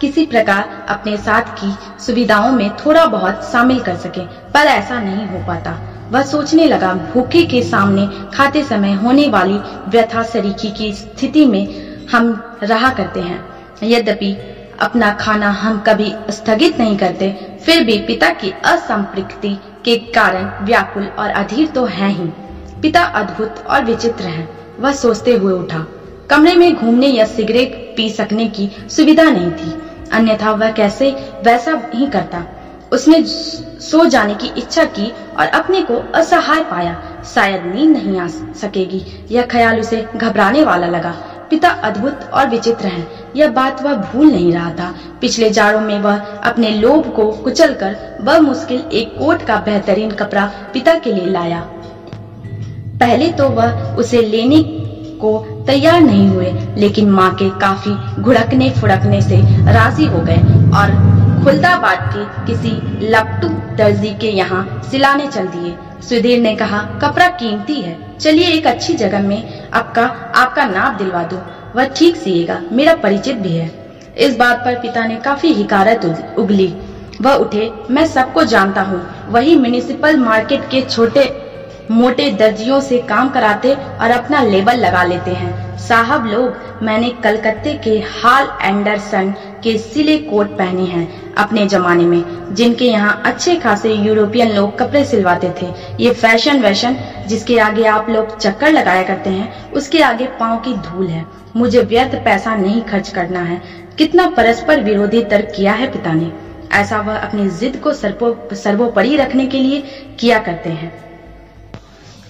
किसी 0.00 0.24
प्रकार 0.26 0.86
अपने 0.88 1.16
साथ 1.16 1.54
की 1.54 1.72
सुविधाओं 2.04 2.50
में 2.52 2.76
थोड़ा 2.76 3.04
बहुत 3.06 3.44
शामिल 3.44 3.80
कर 3.80 3.96
सके, 3.96 4.20
पर 4.52 4.60
ऐसा 4.60 5.00
नहीं 5.00 5.26
हो 5.26 5.46
पाता। 5.46 5.78
वह 6.10 6.22
सोचने 6.22 6.66
लगा, 6.66 6.92
भूखे 6.94 7.42
के 7.42 7.62
सामने 7.62 8.06
खाते 8.34 8.62
समय 8.64 8.92
होने 8.92 9.28
वाली 9.28 9.58
व्यथा 9.88 10.22
सरीखी 10.22 10.70
की 10.70 10.92
स्थिति 10.92 11.44
में 11.46 12.06
हम 12.06 12.58
रहा 12.62 12.90
करते 12.90 13.20
हैं। 13.20 13.40
यद्यपि 13.82 14.32
अपना 14.80 15.10
खाना 15.12 15.50
हम 15.50 15.78
कभी 15.80 16.12
स्थगित 16.30 16.78
नहीं 16.78 16.96
करते, 16.96 17.30
फिर 17.62 17.84
भी 17.84 17.98
पिता 17.98 18.30
की 18.30 18.50
असंपृक्ति 18.64 19.56
के 19.84 19.96
कारण 20.12 20.64
व्याकुल 20.64 21.06
और 21.18 21.30
अधीर 21.30 21.68
तो 21.68 21.84
है 21.84 22.08
ही। 22.08 22.28
पिता 22.82 23.02
अद्भुत 23.02 23.64
और 23.66 23.84
विचित्र 23.84 24.24
हैं। 24.24 24.48
वह 24.80 24.92
सोचते 24.92 25.34
हुए 25.34 25.52
उठा 25.52 25.86
कमरे 26.30 26.54
में 26.54 26.74
घूमने 26.74 27.06
या 27.06 27.24
सिगरेट 27.24 27.94
पी 27.96 28.10
सकने 28.10 28.48
की 28.48 28.70
सुविधा 28.90 29.22
नहीं 29.22 29.50
थी। 29.50 29.82
अन्यथा 30.12 30.52
वह 30.52 30.70
कैसे 30.70 31.10
वैसा 31.44 31.82
ही 31.94 32.06
करता। 32.06 32.44
उसने 32.92 33.22
सो 33.80 34.04
जाने 34.04 34.34
की 34.34 34.46
इच्छा 34.46 34.84
की 34.84 35.12
और 35.38 35.46
अपने 35.46 35.82
को 35.82 36.12
असहाय 36.14 36.60
पाया। 36.60 37.02
शायद 37.34 37.62
नींद 37.74 37.96
नहीं 37.96 38.20
आ 38.20 38.26
सकेगी। 38.60 39.26
यह 39.30 39.42
ख्याल 39.42 39.80
उसे 39.80 40.06
घबराने 40.16 40.64
वाला 40.64 40.86
लगा। 40.86 41.10
पिता 41.50 41.68
अद्भुत 41.68 42.20
और 42.34 42.48
विचित्र 42.48 42.86
हैं। 42.86 43.08
यह 43.36 43.48
बात 43.48 43.82
वह 43.82 43.94
भूल 43.94 44.26
नहीं 44.26 44.52
रहा 44.52 44.70
था। 44.70 44.94
पिछले 45.20 45.50
जाड़ों 45.50 45.80
में 45.80 46.00
वह 46.00 46.18
अपने 46.18 46.70
लोभ 46.70 47.12
को 47.16 47.32
कुचलकर 47.32 48.40
मुश्किल 48.40 48.84
एक 48.92 49.18
कोट 49.18 49.42
का 49.42 49.56
बेहतरीन 49.56 50.10
कपड़ा 50.10 50.52
पिता 50.72 50.94
के 50.94 51.12
लिए 51.12 51.26
लाया। 51.26 51.60
पहले 53.00 53.32
तो 53.32 53.48
वह 53.48 53.96
उसे 53.96 54.22
लेने 54.22 54.62
को 55.20 55.55
तैयार 55.66 56.00
नहीं 56.00 56.28
हुए, 56.28 56.52
लेकिन 56.76 57.10
माँ 57.10 57.30
के 57.34 57.48
काफ़ी 57.60 58.22
घुड़कने 58.22 58.70
फुड़कने 58.70 59.20
से 59.22 59.36
राज़ी 59.72 60.06
हो 60.06 60.20
गए 60.20 60.36
और 60.72 60.94
खुलदाबाद 61.44 62.10
के 62.14 62.24
किसी 62.46 62.70
लपटू 63.08 63.48
दर्जी 63.76 64.14
के 64.20 64.30
यहाँ 64.32 64.64
सिलाने 64.90 65.26
चल 65.28 65.46
दिए। 65.48 65.74
सुधीर 66.08 66.40
ने 66.40 66.54
कहा, 66.56 66.78
कपड़ा 67.02 67.28
कीमती 67.30 67.80
है। 67.80 67.96
चलिए 68.18 68.48
एक 68.48 68.66
अच्छी 68.66 68.94
जगह 68.94 69.22
में 69.22 69.70
आपका 69.70 70.04
आपका 70.36 70.64
नाप 70.66 70.98
दिलवा 70.98 71.22
दो। 71.24 71.40
वह 71.76 71.88
ठीक 71.88 72.16
सिएगा। 72.16 72.60
मेरा 72.72 72.94
परिचित 72.96 73.36
भी 73.36 73.52
है 73.52 73.70
इस 74.18 74.36
बात 74.36 74.64
पर 74.64 74.74
पिता 74.80 75.06
ने 75.06 75.16
काफ़ी 75.16 75.52
हिकारत 75.52 76.04
उगली। 76.38 76.74
वह 77.22 77.34
उठे, 77.34 77.70
मैं 77.90 78.06
सबको 78.06 78.44
जानता 78.44 78.82
हूँ। 78.82 79.00
वही 79.28 79.56
म्यूनिसिपल 79.56 80.16
मार्केट 80.20 80.68
के 80.70 80.80
छोटे 80.82 81.24
मोटे 81.90 82.30
दर्जियों 82.32 82.80
से 82.80 82.98
काम 82.98 83.28
कराते 83.28 83.72
और 83.72 84.10
अपना 84.10 84.42
लेबल 84.42 84.76
लगा 84.76 85.02
लेते 85.04 85.30
हैं। 85.30 85.78
साहब 85.78 86.26
लोग, 86.26 86.82
मैंने 86.82 87.10
कलकत्ते 87.24 87.74
के 87.74 87.98
हाल 88.12 88.48
एंडरसन 88.62 89.30
के 89.62 89.76
सिले 89.78 90.16
कोट 90.18 90.56
पहने 90.58 90.84
हैं 90.84 91.34
अपने 91.34 91.66
जमाने 91.66 92.04
में, 92.04 92.54
जिनके 92.54 92.84
यहाँ 92.84 93.22
अच्छे 93.26 93.54
खासे 93.56 93.92
यूरोपियन 93.94 94.52
लोग 94.52 94.78
कपड़े 94.78 95.04
सिलवाते 95.04 95.52
थे। 95.62 95.66
ये 96.00 96.10
फ़ैशन 96.12 96.60
वैशन, 96.62 96.96
जिसके 97.28 97.58
आगे 97.58 97.84
आप 97.86 98.10
लोग 98.10 98.36
चक्कर 98.38 98.72
लगाया 98.72 99.02
करते 99.02 99.30
हैं, 99.30 99.72
उसके 99.72 100.02
आगे 100.02 100.26
पाँव 100.40 100.58
की 100.58 100.74
धूल 100.82 101.06
है। 101.06 101.24
मुझे 101.56 101.82
व्यर्थ 101.82 102.14
पैसा 102.24 102.54
नहीं 102.56 102.82
खर्च 102.82 103.08
करना 103.08 103.40
है। 103.40 103.60
कितना 103.98 104.28
परस्पर 104.28 104.80
विरोधी 104.80 105.22
तर्क 105.24 105.52
किया 105.56 105.72
है 105.72 105.92
पिता 105.92 106.12
ने 106.12 106.30
ऐसा 106.72 107.00
वह 107.00 107.16
अपनी 107.16 107.48
जिद 107.50 107.80
को 107.84 107.92
सर्वोपरि 107.92 109.16
रखने 109.16 109.46
के 109.46 109.58
लिए 109.58 109.82
किया 110.20 110.38
करते 110.38 110.70
हैं। 110.70 110.92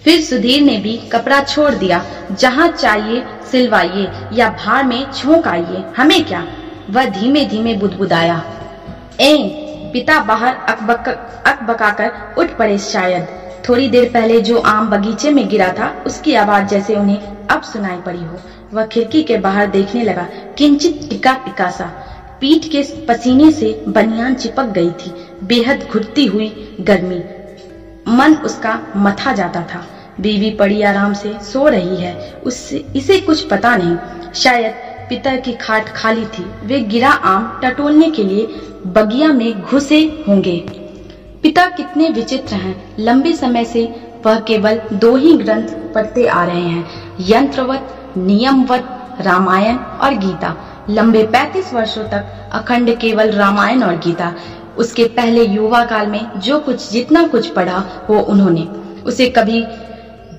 फिर 0.06 0.20
सुधीर 0.20 0.62
ने 0.62 0.76
भी 0.76 0.96
कपड़ा 0.96 1.42
छोड़ 1.42 1.74
दिया, 1.74 2.04
जहाँ 2.32 2.68
चाहिए 2.68 3.24
सिलवाइए 3.52 4.12
या 4.32 4.48
भार 4.50 4.84
में 4.84 5.12
छोंक 5.12 5.48
आइए, 5.48 5.84
हमें 5.96 6.24
क्या? 6.24 6.46
वह 6.90 7.04
धीमे 7.04 7.44
धीमे 7.44 7.74
बुदबुदाया। 7.74 8.44
ए, 9.20 9.36
पिता 9.92 10.20
बाहर 10.20 10.54
अकबक, 10.54 11.08
अकबकाकर 11.46 12.34
उठ 12.38 12.46
पड़े 12.58 12.78
शायद। 12.78 13.26
थोड़ी 13.68 13.88
देर 13.88 14.10
पहले 14.14 14.40
जो 14.40 14.58
आम 14.58 14.90
बगीचे 14.90 15.30
में 15.30 15.48
गिरा 15.48 15.68
था, 15.68 16.04
उसकी 16.06 16.34
आवाज़ 16.34 16.66
जैसे 16.66 16.94
उन्हें 16.94 17.46
अब 17.46 17.62
सुनाई 17.62 17.96
पड़ी 17.96 18.24
हो। 18.24 18.38
वह 18.74 18.86
खिड़की 18.86 19.22
के 19.22 19.36
बाहर 19.36 19.66
देखने 19.66 20.04
लगा, 20.04 20.26
किंचित 20.58 21.06
टिका 21.10 21.32
टिका 21.32 21.70
सा 21.70 21.84
पीठ 22.40 22.72
के 22.72 22.82
पसीने 22.82 23.52
से 23.52 23.84
बनियान 23.88 24.34
चिपक 24.34 24.64
गई 24.64 24.90
थी, 24.90 25.28
बेहद 25.44 25.88
घुटती 25.92 26.26
हुई 26.26 26.76
गर्मी। 26.80 27.24
मन 28.08 28.34
उसका 28.34 28.80
मथा 28.96 29.32
जाता 29.32 29.60
था। 29.60 29.86
बीवी 30.20 30.50
पड़ी 30.50 30.82
आराम 30.82 31.14
से 31.14 31.34
सो 31.42 31.68
रही 31.68 31.96
है। 31.96 32.40
उससे 32.44 32.86
इसे 32.96 33.20
कुछ 33.20 33.40
पता 33.40 33.76
नहीं। 33.76 33.96
शायद 34.34 34.72
पिता 35.08 35.36
की 35.36 35.52
खाट 35.52 35.88
खाली 35.88 36.24
थी। 36.24 36.50
वे 36.64 36.80
गिरा 36.80 37.10
आम 37.10 37.60
टटोलने 37.64 38.10
के 38.10 38.24
लिए 38.24 38.46
बगिया 38.86 39.32
में 39.32 39.62
घुसे 39.62 40.24
होंगे। 40.28 40.56
पिता 41.42 41.66
कितने 41.66 42.08
विचित्र 42.08 42.54
हैं। 42.54 42.96
लंबे 42.98 43.32
समय 43.32 43.64
से 43.64 43.94
वह 44.26 44.40
केवल 44.40 44.80
दो 44.92 45.16
ही 45.16 45.36
ग्रंथ 45.36 45.68
पढ़ते 45.68 46.26
आ 46.26 46.44
रहे 46.44 46.60
हैं। 46.60 46.90
यंत्रवत, 47.20 47.88
नियमवत, 48.16 48.84
रामायण 49.20 49.76
और 49.76 50.14
गीता। 50.14 50.56
लंबे 50.90 51.22
35 51.22 51.74
वर्षों 51.74 52.04
तक 52.04 52.50
अखंड 52.52 52.98
केवल 52.98 53.30
रामायण 53.30 53.82
और 53.82 53.96
गीता। 53.96 54.34
उसके 54.78 55.04
पहले 55.04 55.44
युवा 55.44 55.84
काल 55.84 56.06
में 56.06 56.40
जो 56.40 56.60
कुछ 56.60 56.90
जितना 56.90 57.26
कुछ 57.26 57.46
पढ़ा, 57.46 58.06
वो 58.10 58.20
उन्होंने। 58.20 58.68
उसे 59.06 59.28
कभी 59.28 59.66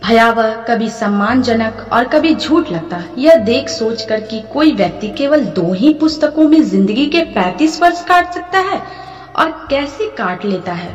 भयावह, 0.03 0.53
कभी 0.63 0.89
सम्मानजनक 0.89 1.87
और 1.93 2.07
कभी 2.07 2.33
झूठ 2.35 2.71
लगता 2.71 3.03
यह 3.17 3.35
देख 3.35 3.69
सोच 3.69 4.01
कर 4.01 4.19
कि 4.21 4.41
कोई 4.53 4.71
व्यक्ति 4.71 5.07
केवल 5.09 5.45
दो 5.55 5.73
ही 5.73 5.93
पुस्तकों 5.93 6.47
में 6.49 6.61
ज़िंदगी 6.63 7.05
के 7.05 7.23
35 7.33 7.81
वर्ष 7.81 8.03
काट 8.05 8.33
सकता 8.33 8.59
है 8.59 8.81
और 9.35 9.51
कैसे 9.69 10.09
काट 10.09 10.45
लेता 10.45 10.73
है? 10.73 10.93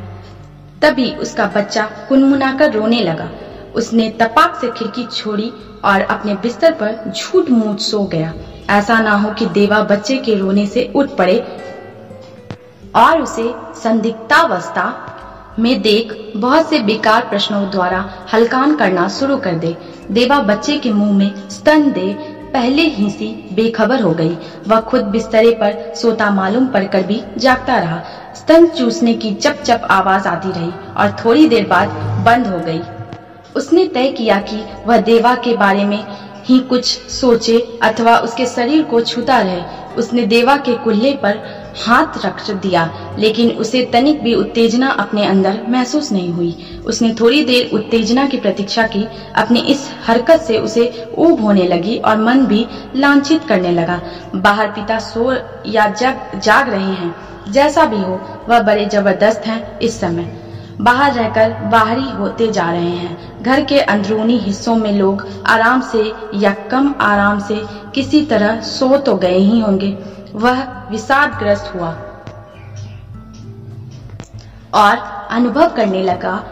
तभी 0.82 1.10
उसका 1.16 1.46
बच्चा 1.46 1.84
कुनमुनाकर 2.08 2.72
रोने 2.72 3.00
लगा। 3.00 3.30
उसने 3.74 4.08
तपाक 4.20 4.58
से 4.60 4.70
खिड़की 4.70 5.06
छोड़ी 5.06 5.52
और 5.84 6.00
अपने 6.00 6.34
बिस्तर 6.34 6.72
पर 6.72 7.12
झूठ 7.16 7.50
मूठ 7.50 7.78
सो 7.80 8.04
गया। 8.04 8.32
ऐसा 8.70 8.98
ना 9.00 9.12
हो 9.12 9.30
कि 9.30 9.46
देवा 9.46 9.80
बच्चे 9.84 10.16
के 10.16 10.34
रोने 10.34 10.66
से 10.66 10.92
उठ 10.96 11.16
पड़े 11.18 11.38
और 12.96 13.20
उसे 13.22 13.52
संदिग्धावस्था 13.82 15.11
में 15.58 15.82
देख, 15.82 16.32
बहुत 16.36 16.68
से 16.68 16.78
बेकार 16.78 17.22
प्रश्नों 17.22 17.70
द्वारा 17.70 18.04
हलकान 18.32 18.74
करना 18.76 19.08
शुरू 19.08 19.36
कर 19.36 19.52
दे। 19.52 19.76
देवा 20.10 20.38
बच्चे 20.40 20.76
के 20.76 20.92
मुँह 20.92 21.12
में 21.12 21.48
स्तन 21.50 21.90
दे, 21.92 22.12
पहले 22.52 22.82
ही 22.82 23.10
सी 23.10 23.48
बेखबर 23.52 24.00
हो 24.00 24.10
गई। 24.10 24.36
वह 24.68 24.80
खुद 24.80 25.02
बिस्तरे 25.02 25.50
पर 25.50 25.94
सोता 25.94 26.30
मालूम 26.30 26.66
पड़कर 26.66 27.02
भी 27.02 27.22
जागता 27.38 27.78
रहा। 27.78 28.02
स्तन 28.34 28.66
चूसने 28.66 29.14
की 29.14 29.34
चप 29.34 29.62
चप 29.64 29.88
आवाज़ 29.90 30.28
आती 30.28 30.48
रही 30.48 30.72
और 30.96 31.16
थोड़ी 31.24 31.48
देर 31.48 31.66
बाद 31.66 31.88
बंद 32.26 32.46
हो 32.46 32.58
गई। 32.58 32.80
उसने 33.56 33.86
तय 33.86 34.08
किया 34.08 34.38
कि 34.40 34.64
वह 34.86 34.96
देवा 34.96 35.34
के 35.34 35.56
बारे 35.56 35.84
में 35.84 36.04
ही 36.44 36.58
कुछ 36.58 36.84
सोचे 37.10 37.78
अथवा 37.82 38.16
उसके 38.16 38.46
शरीर 38.46 38.82
को 38.82 39.00
छूता 39.00 39.40
रहे। 39.40 39.62
उसने 39.98 40.22
देवा 40.22 40.56
के 40.56 40.74
कुल्ले 40.74 41.12
पर 41.12 41.61
हाथ 41.76 42.24
रख 42.24 42.50
दिया, 42.50 42.90
लेकिन 43.18 43.50
उसे 43.50 43.82
तनिक 43.92 44.22
भी 44.22 44.34
उत्तेजना 44.34 44.88
अपने 44.90 45.26
अंदर 45.26 45.60
महसूस 45.68 46.12
नहीं 46.12 46.32
हुई। 46.32 46.80
उसने 46.86 47.14
थोड़ी 47.20 47.44
देर 47.44 47.70
उत्तेजना 47.74 48.26
की 48.26 48.36
प्रतीक्षा 48.36 48.82
की, 48.86 49.06
अपनी 49.36 49.60
इस 49.60 49.88
हरकत 50.06 50.40
से 50.40 50.58
उसे 50.58 51.06
ऊब 51.18 51.40
होने 51.40 51.62
लगी 51.62 51.96
और 51.98 52.16
मन 52.16 52.46
भी 52.46 52.66
लांछित 52.96 53.44
करने 53.44 53.72
लगा। 53.72 54.00
बाहर 54.34 54.68
पिता 54.68 54.98
सो 54.98 55.32
या 55.66 55.86
जग, 55.88 56.40
जाग 56.44 56.68
रहे 56.68 56.92
हैं। 56.92 57.14
जैसा 57.52 57.84
भी 57.84 58.02
हो, 58.02 58.20
वह 58.48 58.60
बड़े 58.60 58.86
ज़बरदस्त 58.86 59.46
हैं 59.46 59.78
इस 59.78 60.00
समय। 60.00 60.32
बाहर 60.80 61.12
रहकर 61.12 61.52
बाहरी 61.68 62.10
होते 62.10 62.46
जा 62.48 62.70
रहे 62.70 62.90
हैं। 62.90 63.42
घर 63.42 63.64
के 63.64 63.80
अंदरूनी 63.80 64.38
हिस्सों 64.38 64.76
में 64.76 64.92
लोग 64.92 65.26
आराम 65.46 65.80
से 65.80 66.12
या 66.34 66.50
कम 66.70 66.94
आराम 67.00 67.40
से 67.40 67.60
किसी 67.94 68.24
तरह 68.26 68.60
सो 68.60 68.96
तो 68.96 69.16
गए 69.16 69.38
ही 69.38 69.60
होंगे। 69.60 69.96
वह 70.34 70.62
विषादग्रस्त 70.90 71.74
हुआ 71.74 71.90
और 74.74 74.96
अनुभव 75.30 75.68
करने 75.68 76.02
लगा, 76.02 76.42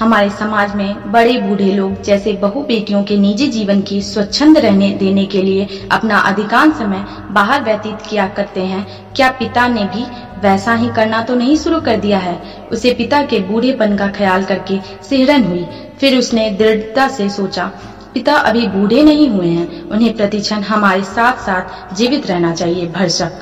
हमारे 0.00 0.28
समाज 0.30 0.74
में 0.74 1.10
बड़े 1.12 1.36
बूढ़े 1.40 1.72
लोग 1.72 2.00
जैसे 2.02 2.32
बहु 2.32 2.62
बेटियों 2.62 3.02
के 3.04 3.16
निजी 3.16 3.46
जीवन 3.46 3.80
की 3.82 4.00
स्वच्छंद 4.02 4.58
रहने 4.58 4.88
देने 4.94 5.24
के 5.26 5.42
लिए 5.42 5.88
अपना 5.92 6.18
अधिकांश 6.20 6.74
समय 6.74 7.04
बाहर 7.30 7.62
व्यतीत 7.62 8.06
किया 8.08 8.26
करते 8.28 8.64
हैं। 8.64 8.86
क्या 9.14 9.30
पिता 9.30 9.66
ने 9.68 9.84
भी 9.86 10.04
वैसा 10.40 10.74
ही 10.74 10.88
करना 10.88 11.22
तो 11.22 11.34
नहीं 11.34 11.56
शुरू 11.56 11.80
कर 11.80 11.96
दिया 11.96 12.18
है? 12.18 12.40
उसे 12.72 12.94
पिता 12.94 13.22
के 13.22 13.38
बूढ़ेपन 13.40 13.96
का 13.96 14.08
ख्याल 14.08 14.44
करके 14.44 14.78
सिहरन 15.08 15.44
हुई। 15.44 15.66
फिर 16.00 16.18
उसने 16.18 16.50
दृढ़ता 16.50 17.08
से 17.08 17.28
सोचा 17.30 17.70
पिता 18.14 18.34
अभी 18.34 18.66
बूढ़े 18.66 19.02
नहीं 19.02 19.28
हुए 19.28 19.46
हैं। 19.46 19.88
उन्हें 19.90 20.16
प्रतिक्षण 20.16 20.60
हमारे 20.62 21.04
साथ 21.04 21.32
साथ 21.32 21.94
जीवित 21.94 22.26
रहना 22.26 22.54
चाहिए, 22.54 22.86
भरसक। 22.86 23.32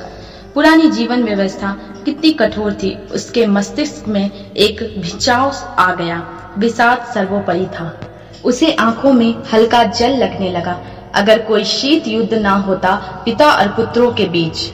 पुरानी 0.55 0.89
जीवन 0.89 1.23
व्यवस्था 1.23 1.77
कितनी 2.05 2.31
कठोर 2.31 2.73
थी। 2.73 2.97
उसके 3.13 3.45
मस्तिष्क 3.47 4.07
में 4.07 4.53
एक 4.57 4.95
भिचाव 4.99 5.55
आ 5.79 5.93
गया। 5.93 6.23
विषाद 6.57 7.05
सर्वोपरि 7.13 7.65
था। 7.65 7.99
उसे 8.45 8.71
आँखों 8.73 9.13
में 9.13 9.35
हल्का 9.53 9.83
जल 9.83 10.09
लगने 10.09 10.51
लगा। 10.51 10.79
अगर 11.15 11.39
कोई 11.39 11.63
शीत 11.63 12.07
युद्ध 12.07 12.33
ना 12.33 12.51
होता, 12.51 12.95
पिता 13.25 13.51
और 13.51 13.67
पुत्रों 13.67 14.11
के 14.11 14.25
बीच 14.25 14.71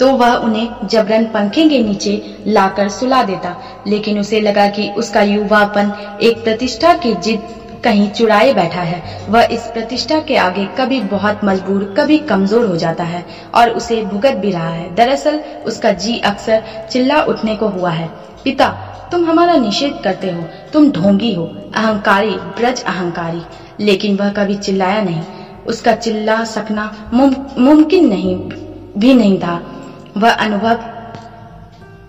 तो 0.00 0.12
वह 0.12 0.34
उन्हें 0.34 0.68
जबरन 0.84 1.24
पंखे 1.24 1.68
के 1.68 1.78
नीचे 1.78 2.36
लाकर 2.46 2.88
सुला 2.88 3.22
देता। 3.22 3.54
लेकिन 3.86 4.18
उसे 4.18 4.40
लगा 4.40 4.66
कि 4.66 4.88
उसका 4.90 5.22
युवापन 5.22 6.18
एक 6.22 6.42
प्रतिष्ठा 6.44 6.92
की 6.94 7.14
जिद 7.14 7.40
कहीं 7.84 8.10
चुराए 8.10 8.54
बैठा 8.54 8.80
है। 8.80 9.26
वह 9.28 9.42
इस 9.42 9.60
प्रतिष्ठा 9.60 10.20
के 10.20 10.36
आगे 10.36 10.64
कभी 10.64 11.00
बहुत 11.00 11.40
मजबूर, 11.44 11.94
कभी 11.98 12.18
कमज़ोर 12.18 12.66
हो 12.66 12.76
जाता 12.76 13.04
है 13.04 13.26
और 13.54 13.70
उसे 13.70 14.04
भुगत 14.04 14.32
भी 14.32 14.50
रहा 14.50 14.68
है। 14.68 14.94
दरअसल, 14.94 15.40
उसका 15.66 15.92
जी 15.92 16.18
अक्सर 16.18 16.62
चिल्ला 16.90 17.22
उठने 17.22 17.56
को 17.56 17.68
हुआ 17.68 17.90
है। 17.90 18.08
पिता, 18.44 18.68
तुम 19.12 19.24
हमारा 19.24 19.54
निषेध 19.54 20.00
करते 20.04 20.30
हो, 20.30 20.42
तुम 20.72 20.90
ढोंगी 20.90 21.34
हो, 21.34 21.46
अहंकारी, 21.74 22.30
ब्रज 22.30 22.84
अहंकारी। 22.84 23.42
लेकिन 23.84 24.16
वह 24.16 24.30
कभी 24.30 24.54
चिल्लाया 24.54 25.02
नहीं। 25.02 25.22
उसका 25.66 25.94
चिल्ला 25.94 26.44
सकना 26.44 27.10
मुमकिन 27.58 28.08
नहीं, 28.08 28.36
भी 28.98 29.14
नहीं 29.14 29.38
था। 29.38 29.62
वह 30.16 30.30
अनुभव 30.30 30.78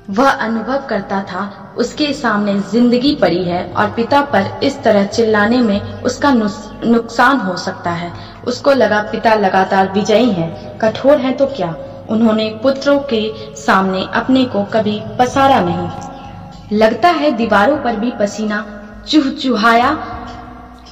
वह 0.09 0.29
अनुभव 0.29 0.83
करता 0.89 1.21
था 1.21 1.62
उसके 1.77 2.11
सामने 2.13 2.57
ज़िंदगी 2.71 3.15
पड़ी 3.15 3.43
है 3.43 3.63
और 3.73 3.89
पिता 3.91 4.21
पर 4.33 4.59
इस 4.63 4.81
तरह 4.83 5.05
चिल्लाने 5.05 5.57
में 5.57 6.01
उसका 6.03 6.31
नुकसान 6.33 7.37
हो 7.37 7.55
सकता 7.57 7.91
है। 7.91 8.11
उसको 8.47 8.71
लगा 8.71 9.01
पिता 9.11 9.33
लगातार 9.35 9.91
विजयी 9.93 10.29
है। 10.31 10.77
कठोर 10.81 11.17
है 11.17 11.31
तो 11.31 11.45
क्या? 11.47 11.75
उन्होंने 12.09 12.49
पुत्रों 12.63 12.99
के 13.13 13.21
सामने 13.55 14.05
अपने 14.13 14.43
को 14.45 14.63
कभी 14.63 14.99
पसारा 15.19 15.59
नहीं। 15.59 16.77
लगता 16.77 17.09
है 17.11 17.31
दीवारों 17.31 17.77
पर 17.77 17.95
भी 17.95 18.11
पसीना 18.11 18.65
चुह, 19.07 19.29
चुहाया 19.33 19.97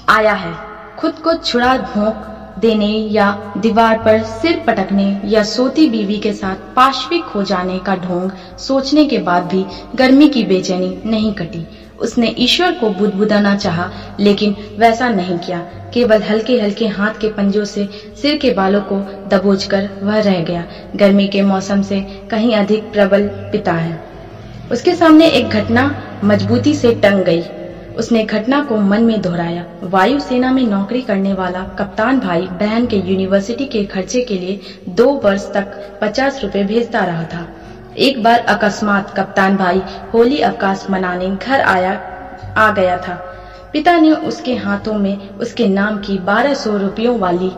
आया 0.09 0.33
है। 0.33 0.53
खुद 1.00 1.11
को 1.13 1.33
छुड़ा 1.35 1.75
भोंक 1.77 2.27
देने 2.60 2.88
या 2.88 3.53
दीवार 3.58 3.98
पर 3.98 4.24
सिर 4.24 4.63
पटकने 4.67 5.22
या 5.25 5.43
सोती 5.43 5.88
बीवी 5.89 6.17
के 6.17 6.34
साथ 6.34 6.55
पाश्विक 6.75 7.24
हो 7.25 7.43
जाने 7.43 7.77
का 7.79 7.96
ढोंग 7.96 8.31
सोचने 8.60 9.05
के 9.05 9.17
बाद 9.17 9.43
भी 9.43 9.65
गर्मी 9.96 10.27
की 10.27 10.43
बेचैनी 10.43 10.98
नहीं 11.05 11.34
कटी। 11.34 11.65
उसने 12.00 12.27
ईश्वर 12.39 12.72
को 12.72 12.89
बुदबुदाना 12.89 13.55
चाहा, 13.55 13.89
लेकिन 14.20 14.55
वैसा 14.79 15.10
नहीं 15.10 15.38
किया। 15.38 15.60
केवल 15.93 16.22
हल्के 16.22 16.60
हल्के 16.62 16.88
हाथ 16.88 17.20
के 17.22 17.27
पंजों 17.27 17.63
से 17.63 17.88
सिर 18.22 18.38
के 18.38 18.51
बालों 18.51 18.81
को 18.81 19.00
दबोचकर 19.27 19.89
वह 20.03 20.20
रह 20.20 20.41
गया। 20.41 20.65
गर्मी 20.96 21.27
के 21.27 21.41
मौसम 21.41 21.81
से 21.81 22.00
कहीं 22.31 22.55
अधिक 22.55 22.91
प्रबल 22.91 23.27
पिता 23.51 23.74
है। 23.74 24.00
उसके 24.72 24.96
सामने 24.96 25.27
एक 25.27 25.50
घटना 25.50 25.84
मजबूती 26.24 26.74
से 26.74 26.93
टंग 26.93 27.24
गई। 27.24 27.43
उसने 27.98 28.24
घटना 28.24 28.63
को 28.63 28.77
मन 28.77 29.03
में 29.03 29.21
दोहराया। 29.21 29.65
वायुसेना 29.83 30.51
में 30.51 30.63
नौकरी 30.63 31.01
करने 31.01 31.33
वाला 31.33 31.63
कप्तान 31.79 32.19
भाई 32.19 32.48
बहन 32.60 32.86
के 32.86 32.98
यूनिवर्सिटी 32.98 33.65
के 33.65 33.83
खर्चे 33.86 34.21
के 34.21 34.38
लिए 34.38 34.60
दो 34.89 35.10
वर्ष 35.24 35.51
तक 35.53 36.00
पचास 36.01 36.39
रुपए 36.43 36.63
भेजता 36.63 37.00
रहा 37.00 37.24
था। 37.24 37.48
एक 37.98 38.21
बार 38.24 38.39
अकस्मात 38.39 39.13
कप्तान 39.17 39.57
भाई 39.57 39.81
होली 40.13 40.39
अवकाश 40.39 40.86
मनाने 40.89 41.29
घर 41.29 41.62
आया, 41.62 41.93
आ 42.57 42.71
गया 42.71 42.98
था। 42.98 43.13
पिता 43.74 43.98
ने 43.98 44.12
उसके 44.12 44.55
हाथों 44.55 44.93
में 44.93 45.29
उसके 45.29 45.67
नाम 45.67 45.98
की 45.98 46.17
बारह 46.19 46.53
सौ 46.53 46.77
रुपयों 46.77 47.17
वाली 47.19 47.51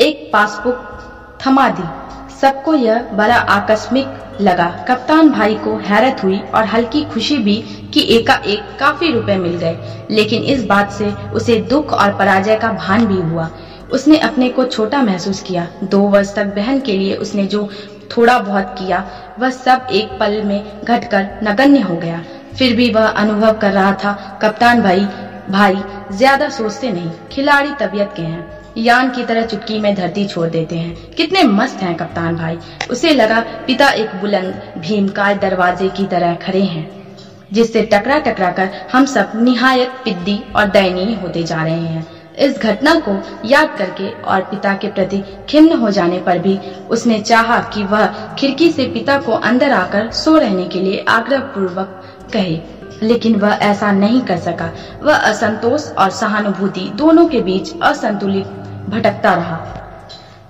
एक 0.00 0.28
पासबुक 0.32 1.38
थमा 1.40 1.68
दी। 1.68 1.88
सबको 2.36 2.74
यह 2.74 3.02
बड़ा 3.12 3.36
आकस्मिक 3.50 4.06
लगा। 4.40 4.68
कप्तान 4.88 5.30
भाई 5.30 5.54
को 5.54 5.76
हैरत 5.78 6.22
हुई 6.24 6.38
और 6.54 6.64
हल्की 6.64 7.04
खुशी 7.04 7.38
भी 7.38 7.56
कि 7.94 8.00
एकाएक 8.16 8.76
काफ़ी 8.80 9.12
रुपए 9.12 9.36
मिल 9.36 9.56
गए। 9.56 10.06
लेकिन 10.10 10.42
इस 10.44 10.64
बात 10.64 10.92
से 10.92 11.10
उसे 11.34 11.56
दुख 11.70 11.92
और 11.92 12.16
पराजय 12.16 12.56
का 12.56 12.72
भान 12.74 13.06
भी 13.06 13.20
हुआ। 13.22 13.50
उसने 13.92 14.18
अपने 14.20 14.48
को 14.48 14.64
छोटा 14.66 15.02
महसूस 15.02 15.42
किया। 15.42 15.66
दो 15.84 16.00
वर्ष 16.08 16.34
तक 16.34 16.54
बहन 16.56 16.80
के 16.80 16.92
लिए 16.92 17.14
उसने 17.16 17.46
जो 17.46 17.68
थोड़ा 18.16 18.38
बहुत 18.38 18.74
किया, 18.78 19.04
वह 19.38 19.50
सब 19.50 19.86
एक 19.92 20.18
पल 20.20 20.40
में 20.42 20.80
घटकर 20.84 21.28
नगण्य 21.44 21.80
हो 21.80 21.96
गया। 21.96 22.22
फिर 22.58 22.76
भी 22.76 22.90
वह 22.90 23.06
अनुभव 23.06 23.58
कर 23.58 23.72
रहा 23.72 23.92
था, 23.94 24.38
कप्तान 24.42 24.82
भाई 24.82 25.06
भाई, 25.50 25.76
ज़्यादा 26.12 26.48
सोचते 26.48 26.90
नहीं। 26.92 27.10
खिलाड़ी 27.32 27.70
तबीयत 27.80 28.12
के 28.16 28.22
हैं। 28.22 28.59
यान 28.78 29.10
की 29.10 29.24
तरह 29.24 29.46
चुटकी 29.46 29.78
में 29.80 29.94
धरती 29.94 30.26
छोड़ 30.26 30.48
देते 30.48 30.76
हैं। 30.76 30.94
कितने 31.12 31.42
मस्त 31.42 31.82
हैं 31.82 31.94
कप्तान 31.94 32.36
भाई। 32.36 32.58
उसे 32.90 33.14
लगा 33.14 33.40
पिता 33.66 33.88
एक 33.90 34.14
बुलंद 34.20 34.62
भीमकाय 34.78 35.34
दरवाजे 35.38 35.88
की 35.88 36.04
तरह 36.04 36.34
खड़े 36.36 36.62
हैं, 36.62 36.88
जिससे 37.52 37.82
टकरा 37.82 38.18
टकरा 38.20 38.50
कर 38.50 38.70
हम 38.92 39.04
सब 39.06 39.32
निहायत 39.36 40.00
पिद्दी 40.04 40.38
और 40.56 40.68
दयनीय 40.68 41.14
होते 41.14 41.42
जा 41.42 41.62
रहे 41.62 41.86
हैं। 41.86 42.06
इस 42.38 42.58
घटना 42.58 42.94
को 42.98 43.16
याद 43.44 43.76
करके 43.78 44.10
और 44.22 44.40
पिता 44.40 44.74
के 44.74 44.88
प्रति 44.88 45.22
खिन्न 45.48 45.78
हो 45.78 45.90
जाने 45.90 46.18
पर 46.18 46.38
भी 46.38 46.58
उसने 46.90 47.18
चाहा 47.20 47.58
कि 47.74 47.82
वह 47.84 48.06
खिड़की 48.38 48.70
से 48.72 48.86
पिता 48.88 49.18
को 49.20 49.32
अंदर 49.32 49.72
आकर 49.72 50.10
सो 50.10 50.36
रहने 50.36 50.64
के 50.64 50.80
लिए 50.80 51.04
आग्रह 51.08 51.40
पूर्वक 51.54 52.00
कहे, 52.32 52.58
लेकिन 53.02 53.34
वह 53.34 53.58
ऐसा 53.62 53.90
नहीं 53.92 54.20
कर 54.20 54.38
सका। 54.38 54.70
वह 55.02 55.14
असंतोष 55.14 55.90
और 55.92 56.10
सहानुभूति 56.10 56.90
दोनों 56.94 57.26
के 57.28 57.40
बीच 57.40 57.72
असंतुलित 57.82 58.46
भटकता 58.88 59.34
रहा। 59.34 59.76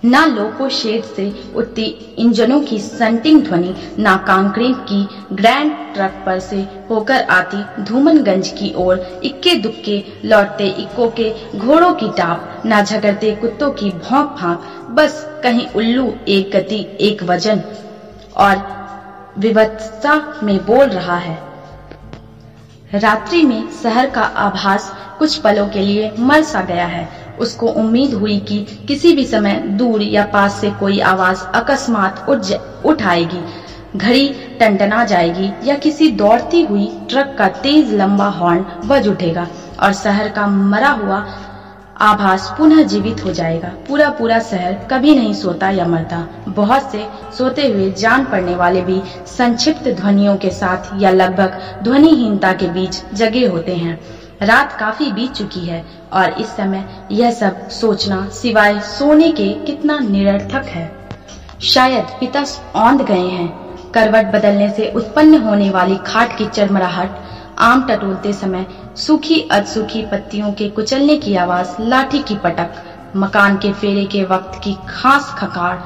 ना 0.04 0.24
लोको 0.26 0.68
शेड 0.68 1.04
से 1.04 1.52
उठती 1.56 1.82
इंजनों 2.18 2.60
की 2.60 2.78
संटिंग 2.78 3.42
ध्वनि, 3.42 3.74
ना 3.98 4.16
कांक्रीट 4.16 4.76
की 4.88 5.02
ग्रैंड 5.32 5.72
ट्रक 5.94 6.22
पर 6.26 6.38
से 6.40 6.60
होकर 6.90 7.22
आती 7.22 7.82
धूमनगंज 7.82 8.48
की 8.48 8.72
ओर 8.76 9.20
इक्के 9.24 9.54
दुक्के 9.54 10.02
लौटते 10.24 10.68
इक्को 10.68 11.08
के 11.10 11.32
घोड़ों 11.58 11.92
की 11.94 12.08
टाप, 12.08 12.62
ना 12.66 12.82
झगड़ते 12.82 13.32
कुत्तों 13.32 13.70
की 13.72 13.90
भौंक 13.90 14.36
फांक 14.40 14.88
बस 14.90 15.24
कहीं 15.42 15.66
उल्लू 15.66 16.12
एक 16.28 16.50
गति, 16.56 16.86
एक 17.00 17.22
वज़न 17.22 17.62
और 18.36 19.34
विवत्सा 19.38 20.40
में 20.42 20.56
बोल 20.66 20.86
रहा 20.86 21.16
है। 21.16 21.38
रात्रि 22.94 23.42
में 23.42 23.70
शहर 23.82 24.10
का 24.10 24.22
आभास 24.22 24.92
कुछ 25.18 25.36
पलों 25.36 25.68
के 25.68 25.80
लिए 25.80 26.12
मर 26.18 26.42
सा 26.42 26.60
गया 26.60 26.86
है। 26.86 27.08
उसको 27.40 27.68
उम्मीद 27.82 28.14
हुई 28.14 28.36
कि 28.48 28.60
किसी 28.88 29.12
भी 29.12 29.24
समय 29.24 29.60
दूर 29.78 30.02
या 30.04 30.22
पास 30.32 30.60
से 30.60 30.70
कोई 30.80 30.98
आवाज़ 31.08 31.44
अकस्मात 31.54 32.24
उठ 32.28 32.52
उठ 32.84 33.02
आएगी 33.04 33.44
घड़ी 33.96 34.28
टंटना 34.60 35.04
जाएगी 35.04 35.52
या 35.64 35.74
किसी 35.78 36.08
दौड़ती 36.16 36.60
हुई 36.62 36.90
ट्रक 37.08 37.34
का 37.38 37.48
तेज 37.62 37.92
लंबा 37.94 38.28
हॉर्न 38.32 38.64
बज 38.86 39.08
उठेगा 39.08 39.46
और 39.82 39.92
शहर 39.94 40.28
का 40.30 40.46
मरा 40.46 40.90
हुआ 41.00 41.24
आभास 42.00 42.48
पुनः 42.56 42.82
जीवित 42.82 43.24
हो 43.24 43.30
जाएगा। 43.30 43.72
पूरा 43.88 44.08
पूरा 44.10 44.38
शहर 44.40 44.76
कभी 44.90 45.14
नहीं 45.14 45.32
सोता 45.32 45.68
या 45.70 45.84
मरता। 45.84 46.24
बहुत 46.48 46.90
से 46.90 47.06
सोते 47.38 47.66
हुए 47.66 47.88
जान 47.92 48.24
पड़ने 48.24 48.54
वाले 48.56 48.80
भी 48.82 49.02
संक्षिप्त 49.28 49.88
ध्वनियों 49.90 50.36
के 50.36 50.50
साथ 50.50 50.88
या 50.94 51.10
लगभग 51.10 51.56
ध्वनिहीनता 51.82 52.52
के 52.52 52.66
बीच 52.68 53.00
जगे 53.14 53.44
होते 53.46 53.74
हैं। 53.74 53.98
रात 54.42 54.72
काफ़ी 54.72 55.12
बीत 55.12 55.32
चुकी 55.32 55.60
है 55.60 55.84
और 56.12 56.30
इस 56.32 56.46
समय 56.46 57.06
यह 57.10 57.30
सब 57.30 57.68
सोचना 57.68 58.28
सिवाय 58.28 58.80
सोने 58.80 59.32
के 59.32 59.48
कितना 59.48 59.98
निरर्थक 59.98 60.64
है। 60.66 61.08
शायद 61.62 62.04
पिता 62.04 62.44
औंध 62.76 63.02
गए 63.02 63.28
हैं। 63.28 63.76
करवट 63.94 64.26
बदलने 64.26 64.70
से 64.70 64.92
उत्पन्न 64.96 65.42
होने 65.42 65.70
वाली 65.70 65.96
खाट 65.96 66.38
की 66.38 66.46
चरमराहट, 66.46 67.10
आम 67.58 67.86
टटोलते 67.90 68.32
समय 68.32 68.66
सूखी 68.96 69.48
अधसूखी 69.52 70.02
पत्तियों 70.02 70.52
के 70.52 70.68
कुचलने 70.68 71.16
की 71.16 71.36
आवाज़, 71.36 71.68
लाठी 71.80 72.18
की 72.18 72.36
पटक, 72.36 72.70
मकान 73.16 73.56
के 73.56 73.72
फेरे 73.72 74.04
के 74.04 74.24
वक्त 74.24 74.60
की 74.64 74.76
खास 74.88 75.34
खकार, 75.38 75.76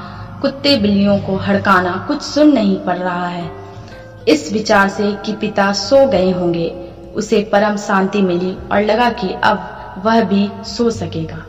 कुत्ते 0.41 0.77
बिल्लियों 0.77 1.19
को 1.19 1.35
हड़काना 1.35 2.05
कुछ 2.07 2.21
सुन 2.21 2.53
नहीं 2.53 2.77
पड़ 2.77 2.97
रहा 2.97 3.27
है। 3.27 3.51
इस 4.27 4.53
विचार 4.53 4.89
से 4.89 5.11
कि 5.11 5.33
पिता 5.33 5.73
सो 5.73 6.07
गए 6.07 6.31
होंगे 6.31 6.84
उसे 7.15 7.41
परम 7.51 7.75
शांति 7.77 8.21
मिली 8.21 8.55
और 8.71 8.81
लगा 8.81 9.09
कि 9.13 9.33
अब 9.43 10.01
वह 10.05 10.21
भी 10.23 10.49
सो 10.67 10.89
सकेगा। 10.91 11.45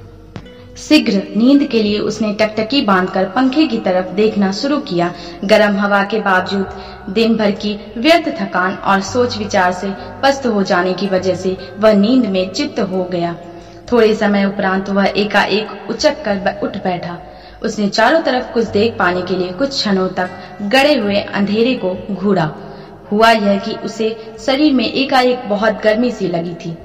शीघ्र 0.79 1.23
नींद 1.37 1.63
के 1.65 1.83
लिए 1.83 1.99
उसने 1.99 2.33
टकटकी 2.33 2.81
बांधकर 2.83 3.25
पंखे 3.27 3.67
की 3.67 3.79
तरफ़ 3.79 4.07
देखना 4.15 4.51
शुरू 4.53 4.79
किया। 4.81 5.13
गर्म 5.45 5.77
हवा 5.77 6.03
के 6.05 6.21
बावजूद 6.21 7.13
दिन 7.15 7.37
भर 7.37 7.51
की 7.51 7.73
व्यर्थ 7.99 8.29
थकान 8.41 8.75
और 8.75 9.01
सोच 9.03 9.37
विचार 9.39 9.73
से 9.73 9.93
पस्त 10.23 10.47
हो 10.47 10.63
जाने 10.63 10.93
की 10.93 11.07
वजह 11.07 11.35
से 11.35 11.57
वह 11.79 11.95
नींद 11.95 12.27
में 12.27 12.53
चित्त 12.53 12.81
हो 12.83 13.05
गया। 13.05 13.35
थोड़े 13.93 14.15
समय 14.15 14.45
उपरांत 14.45 14.91
वह 14.91 15.13
एकाएक 15.17 15.91
उचक 15.91 16.23
कर 16.25 16.61
उठ 16.63 16.77
बैठा। 16.77 17.19
उसने 17.63 17.89
चारों 17.89 18.21
तरफ़ 18.21 18.53
कुछ 18.53 18.67
देख 18.69 18.97
पाने 18.99 19.23
के 19.23 19.37
लिए 19.37 19.53
कुछ 19.53 19.71
क्षणों 19.71 20.09
तक 20.09 20.31
गड़े 20.63 20.95
हुए 20.95 21.21
अंधेरे 21.21 21.75
को 21.75 21.95
घूरा। 22.15 22.47
हुआ 23.13 23.31
यह 23.31 23.59
कि 23.59 23.75
उसे 23.85 24.35
शरीर 24.47 24.73
में 24.73 24.85
एकाएक 24.85 25.49
बहुत 25.49 25.81
गर्मी 25.83 26.11
सी 26.11 26.29
लगी 26.29 26.55
थी 26.55 26.77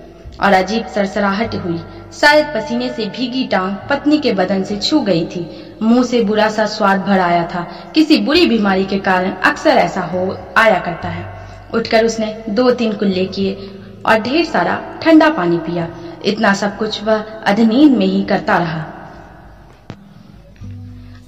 और 0.41 0.53
अजीब 0.53 0.86
सरसराहट 0.86 1.55
हुई। 1.55 1.79
शायद 2.13 2.45
पसीने 2.45 2.89
से 2.89 3.05
भीगी 3.07 3.43
टांग 3.43 3.75
पत्नी 3.89 4.17
के 4.17 4.31
बदन 4.34 4.63
से 4.63 4.77
छू 4.77 4.99
गई 4.99 5.25
थी। 5.25 5.45
मुँह 5.81 6.03
से 6.03 6.21
बुरा 6.23 6.49
सा 6.49 6.65
स्वाद 6.65 6.99
भर 6.99 7.19
आया 7.19 7.43
था। 7.47 7.62
किसी 7.95 8.17
बुरी 8.17 8.45
बीमारी 8.45 8.86
के 8.86 8.99
कारण 8.99 9.31
अक्सर 9.45 9.69
ऐसा 9.69 10.01
हो 10.01 10.38
आया 10.57 10.79
करता 10.79 11.10
है। 11.10 11.25
उठकर 11.73 12.05
उसने 12.05 12.43
दो 12.49 12.71
तीन 12.71 12.93
कुल्ले 12.93 13.25
किए 13.25 13.53
और 14.05 14.19
ढेर 14.19 14.45
सारा 14.45 14.79
ठंडा 15.01 15.29
पानी 15.29 15.57
पिया। 15.57 15.88
इतना 16.25 16.53
सब 16.53 16.77
कुछ 16.77 17.03
वह 17.03 17.23
अधनींद 17.45 17.97
में 17.97 18.05
ही 18.05 18.23
करता 18.23 18.57
रहा। 18.57 18.86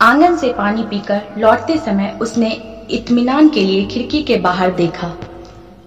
आँगन 0.02 0.36
से 0.38 0.54
पानी 0.54 0.84
पीकर 0.84 1.22
लौटते 1.38 1.78
समय 1.78 2.18
उसने 2.22 2.50
इत्मीनान 2.92 3.50
के 3.50 3.62
लिए 3.62 3.86
खिड़की 3.86 4.24
के 4.24 4.38
बाहर 4.38 4.72
देखा। 4.72 5.18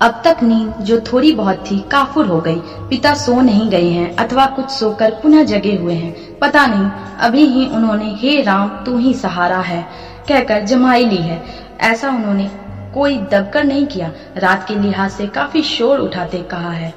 अब 0.01 0.23
तक 0.25 0.37
नींद, 0.43 0.75
जो 0.81 1.01
थोड़ी 1.01 1.33
बहुत 1.33 1.65
थी, 1.71 1.85
काफुर 1.91 2.27
हो 2.27 2.41
गई। 2.41 2.61
पिता 2.65 3.15
सो 3.15 3.41
नहीं 3.41 3.71
गए 3.71 3.89
हैं, 3.91 4.17
अथवा 4.17 4.47
कुछ 4.47 4.71
सोकर 4.71 5.11
पुनः 5.11 5.43
जगे 5.43 5.77
हुए 5.77 5.95
हैं। 5.95 6.39
पता 6.39 6.67
नहीं, 6.67 6.91
अभी 7.19 7.45
ही 7.45 7.67
उन्होंने, 7.67 8.15
हे 8.19 8.43
राम, 8.43 8.69
तू 8.69 8.99
ही 8.99 9.15
सहारा 9.15 9.61
है, 9.61 9.87
कहकर 10.29 10.61
जमाई 10.61 11.07
ली 11.07 11.17
है। 11.17 11.43
ऐसा 11.81 12.09
उन्होंने 12.09 12.51
कोई 12.95 13.17
दबकर 13.17 13.65
नहीं 13.65 13.87
किया। 13.87 14.13
रात 14.37 14.69
के 14.69 14.75
लिहाज 14.75 15.11
से 15.11 15.27
काफ़ी 15.27 15.63
शोर 15.63 15.99
उठाते 15.99 16.39
कहा 16.39 16.71
है। 16.71 16.95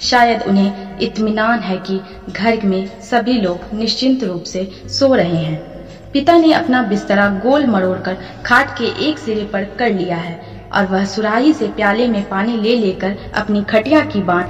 शायद 0.00 0.42
उन्हें 0.42 0.98
इत्मीनान 0.98 1.58
है 1.58 1.76
कि 1.76 2.00
घर 2.32 2.60
में 2.64 3.00
सभी 3.00 3.32
लोग 3.32 3.58
निश्चिंत 3.74 4.24
रूप 4.24 4.42
से 4.42 4.70
सो 4.86 5.14
रहे 5.14 5.36
हैं। 5.36 5.71
पिता 6.12 6.36
ने 6.38 6.52
अपना 6.52 6.82
बिस्तरा 6.82 7.28
गोल 7.42 7.66
मरोड़कर 7.66 8.16
खाट 8.46 8.78
के 8.78 8.86
एक 9.08 9.18
सिरे 9.18 9.44
पर 9.44 9.64
कर 9.78 9.92
लिया 9.92 10.16
है 10.16 10.40
और 10.74 10.86
वह 10.86 11.04
सुराही 11.04 11.52
से 11.52 11.68
प्याले 11.68 12.08
में 12.08 12.28
पानी 12.28 12.56
ले 12.56 12.76
लेकर 12.76 13.16
अपनी 13.34 13.62
खटिया 13.62 14.00
की 14.04 14.22
बांट 14.22 14.46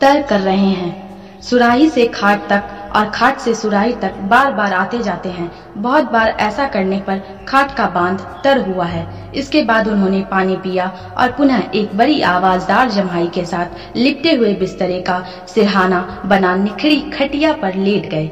तय 0.00 0.22
कर 0.30 0.40
रहे 0.40 0.56
हैं। 0.56 1.40
सुराही 1.40 1.88
से 1.90 2.06
खाट 2.06 2.48
तक 2.48 2.74
और 2.96 3.10
खाट 3.10 3.38
से 3.38 3.54
सुराही 3.54 3.92
तक 3.92 4.14
बार 4.30 4.52
बार 4.52 4.72
आते 4.72 4.98
जाते 4.98 5.28
हैं। 5.28 5.50
बहुत 5.76 6.10
बार 6.12 6.28
ऐसा 6.40 6.66
करने 6.66 7.00
पर 7.00 7.22
खाट 7.48 7.76
का 7.76 7.86
बाँध 7.86 8.20
तर 8.44 8.58
हुआ 8.68 8.84
है। 8.84 9.32
इसके 9.34 9.62
बाद 9.62 9.88
उन्होंने 9.88 10.20
पानी 10.30 10.56
पिया 10.56 10.86
और 11.18 11.32
पुनः 11.32 11.62
एक 11.74 11.96
बड़ी 11.96 12.20
आवाजदार 12.22 12.90
जमाई 12.90 13.26
के 13.26 13.44
साथ 13.44 13.96
लिपटे 13.96 14.34
हुए 14.34 14.54
बिस्तरे 14.54 15.00
का 15.00 15.24
सिरहाना 15.54 16.22
बना 16.26 16.54
निखड़ी 16.56 17.00
खटिया 17.10 17.52
पर 17.52 17.74
लेट 17.74 18.10
गए। 18.10 18.30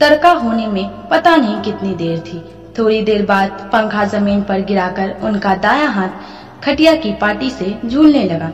तड़का 0.00 0.30
होने 0.32 0.66
में 0.66 1.08
पता 1.08 1.34
नहीं 1.36 1.60
कितनी 1.62 1.94
देर 1.94 2.18
थी। 2.18 2.38
थोड़ी 2.78 3.00
देर 3.02 3.24
बाद 3.26 3.68
पंखा 3.72 4.04
ज़मीन 4.04 4.42
पर 4.42 4.60
गिराकर 4.60 5.10
उनका 5.22 5.54
दाया 5.54 5.88
हाथ 5.88 6.62
खटिया 6.64 6.94
की 6.94 7.12
पार्टी 7.12 7.50
से 7.50 7.74
झूलने 7.86 8.22
लगा। 8.24 8.50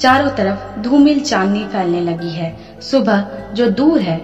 चारों 0.00 0.30
तरफ़ 0.30 0.78
धूमिल 0.80 1.20
चांदनी 1.20 1.64
फैलने 1.64 2.00
लगी 2.00 2.30
है। 2.30 2.56
सुबह 2.80 3.24
जो 3.54 3.70
दूर 3.70 4.00
है 4.00 4.16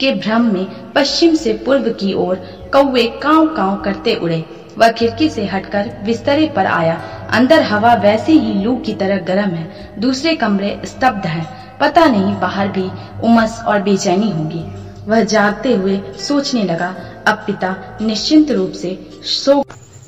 के 0.00 0.12
भ्रम 0.14 0.42
में 0.52 0.64
पश्चिम 0.92 1.34
से 1.34 1.52
पूर्व 1.66 1.90
की 1.92 2.12
ओर 2.14 2.36
कौवे 2.72 3.06
काव 3.22 3.46
काव 3.46 3.76
करते 3.76 4.14
उड़े। 4.14 4.44
वह 4.78 4.92
खिड़की 4.92 5.28
से 5.28 5.46
हटकर 5.46 5.90
बिस्तरे 6.04 6.46
पर 6.46 6.66
आया। 6.66 7.00
अंदर 7.30 7.62
हवा 7.62 7.94
वैसे 7.94 8.32
ही 8.32 8.52
लू 8.54 8.76
की 8.76 8.94
तरह 8.94 9.20
गर्म 9.24 9.50
है। 9.50 9.70
दूसरे 9.98 10.34
कमरे 10.34 10.80
स्तब्ध 10.84 11.26
हैं। 11.26 11.46
पता 11.78 12.04
नहीं 12.04 12.34
बाहर 12.40 12.68
भी 12.68 12.90
उमस 13.24 13.62
और 13.66 13.82
बेचैनी 13.82 14.30
होगी। 14.30 14.64
वह 15.08 15.24
जागते 15.24 15.74
हुए 15.74 16.00
सोचने 16.18 16.62
लगा, 16.64 16.94
अब 17.28 17.42
पिता 17.46 17.74
निश्चिंत 18.00 18.50
रूप 18.50 18.72
से 18.72 18.98
सो 19.24 19.62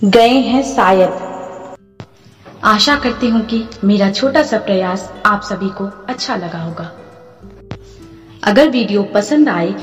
गए 0.05 0.39
हैं 0.41 0.63
शायद। 0.75 1.31
आशा 2.65 2.97
करती 2.97 3.29
हूँ 3.29 3.45
कि 3.47 3.65
मेरा 3.85 4.11
छोटा 4.11 4.43
सा 4.43 4.59
प्रयास 4.59 5.11
आप 5.27 5.43
सभी 5.43 5.69
को 5.71 5.85
अच्छा 6.09 6.37
लगा 6.37 6.59
होगा। 6.59 6.91
अगर 8.45 8.69
वीडियो 8.69 9.03
पसंद 9.05 9.49
आए 9.49 9.75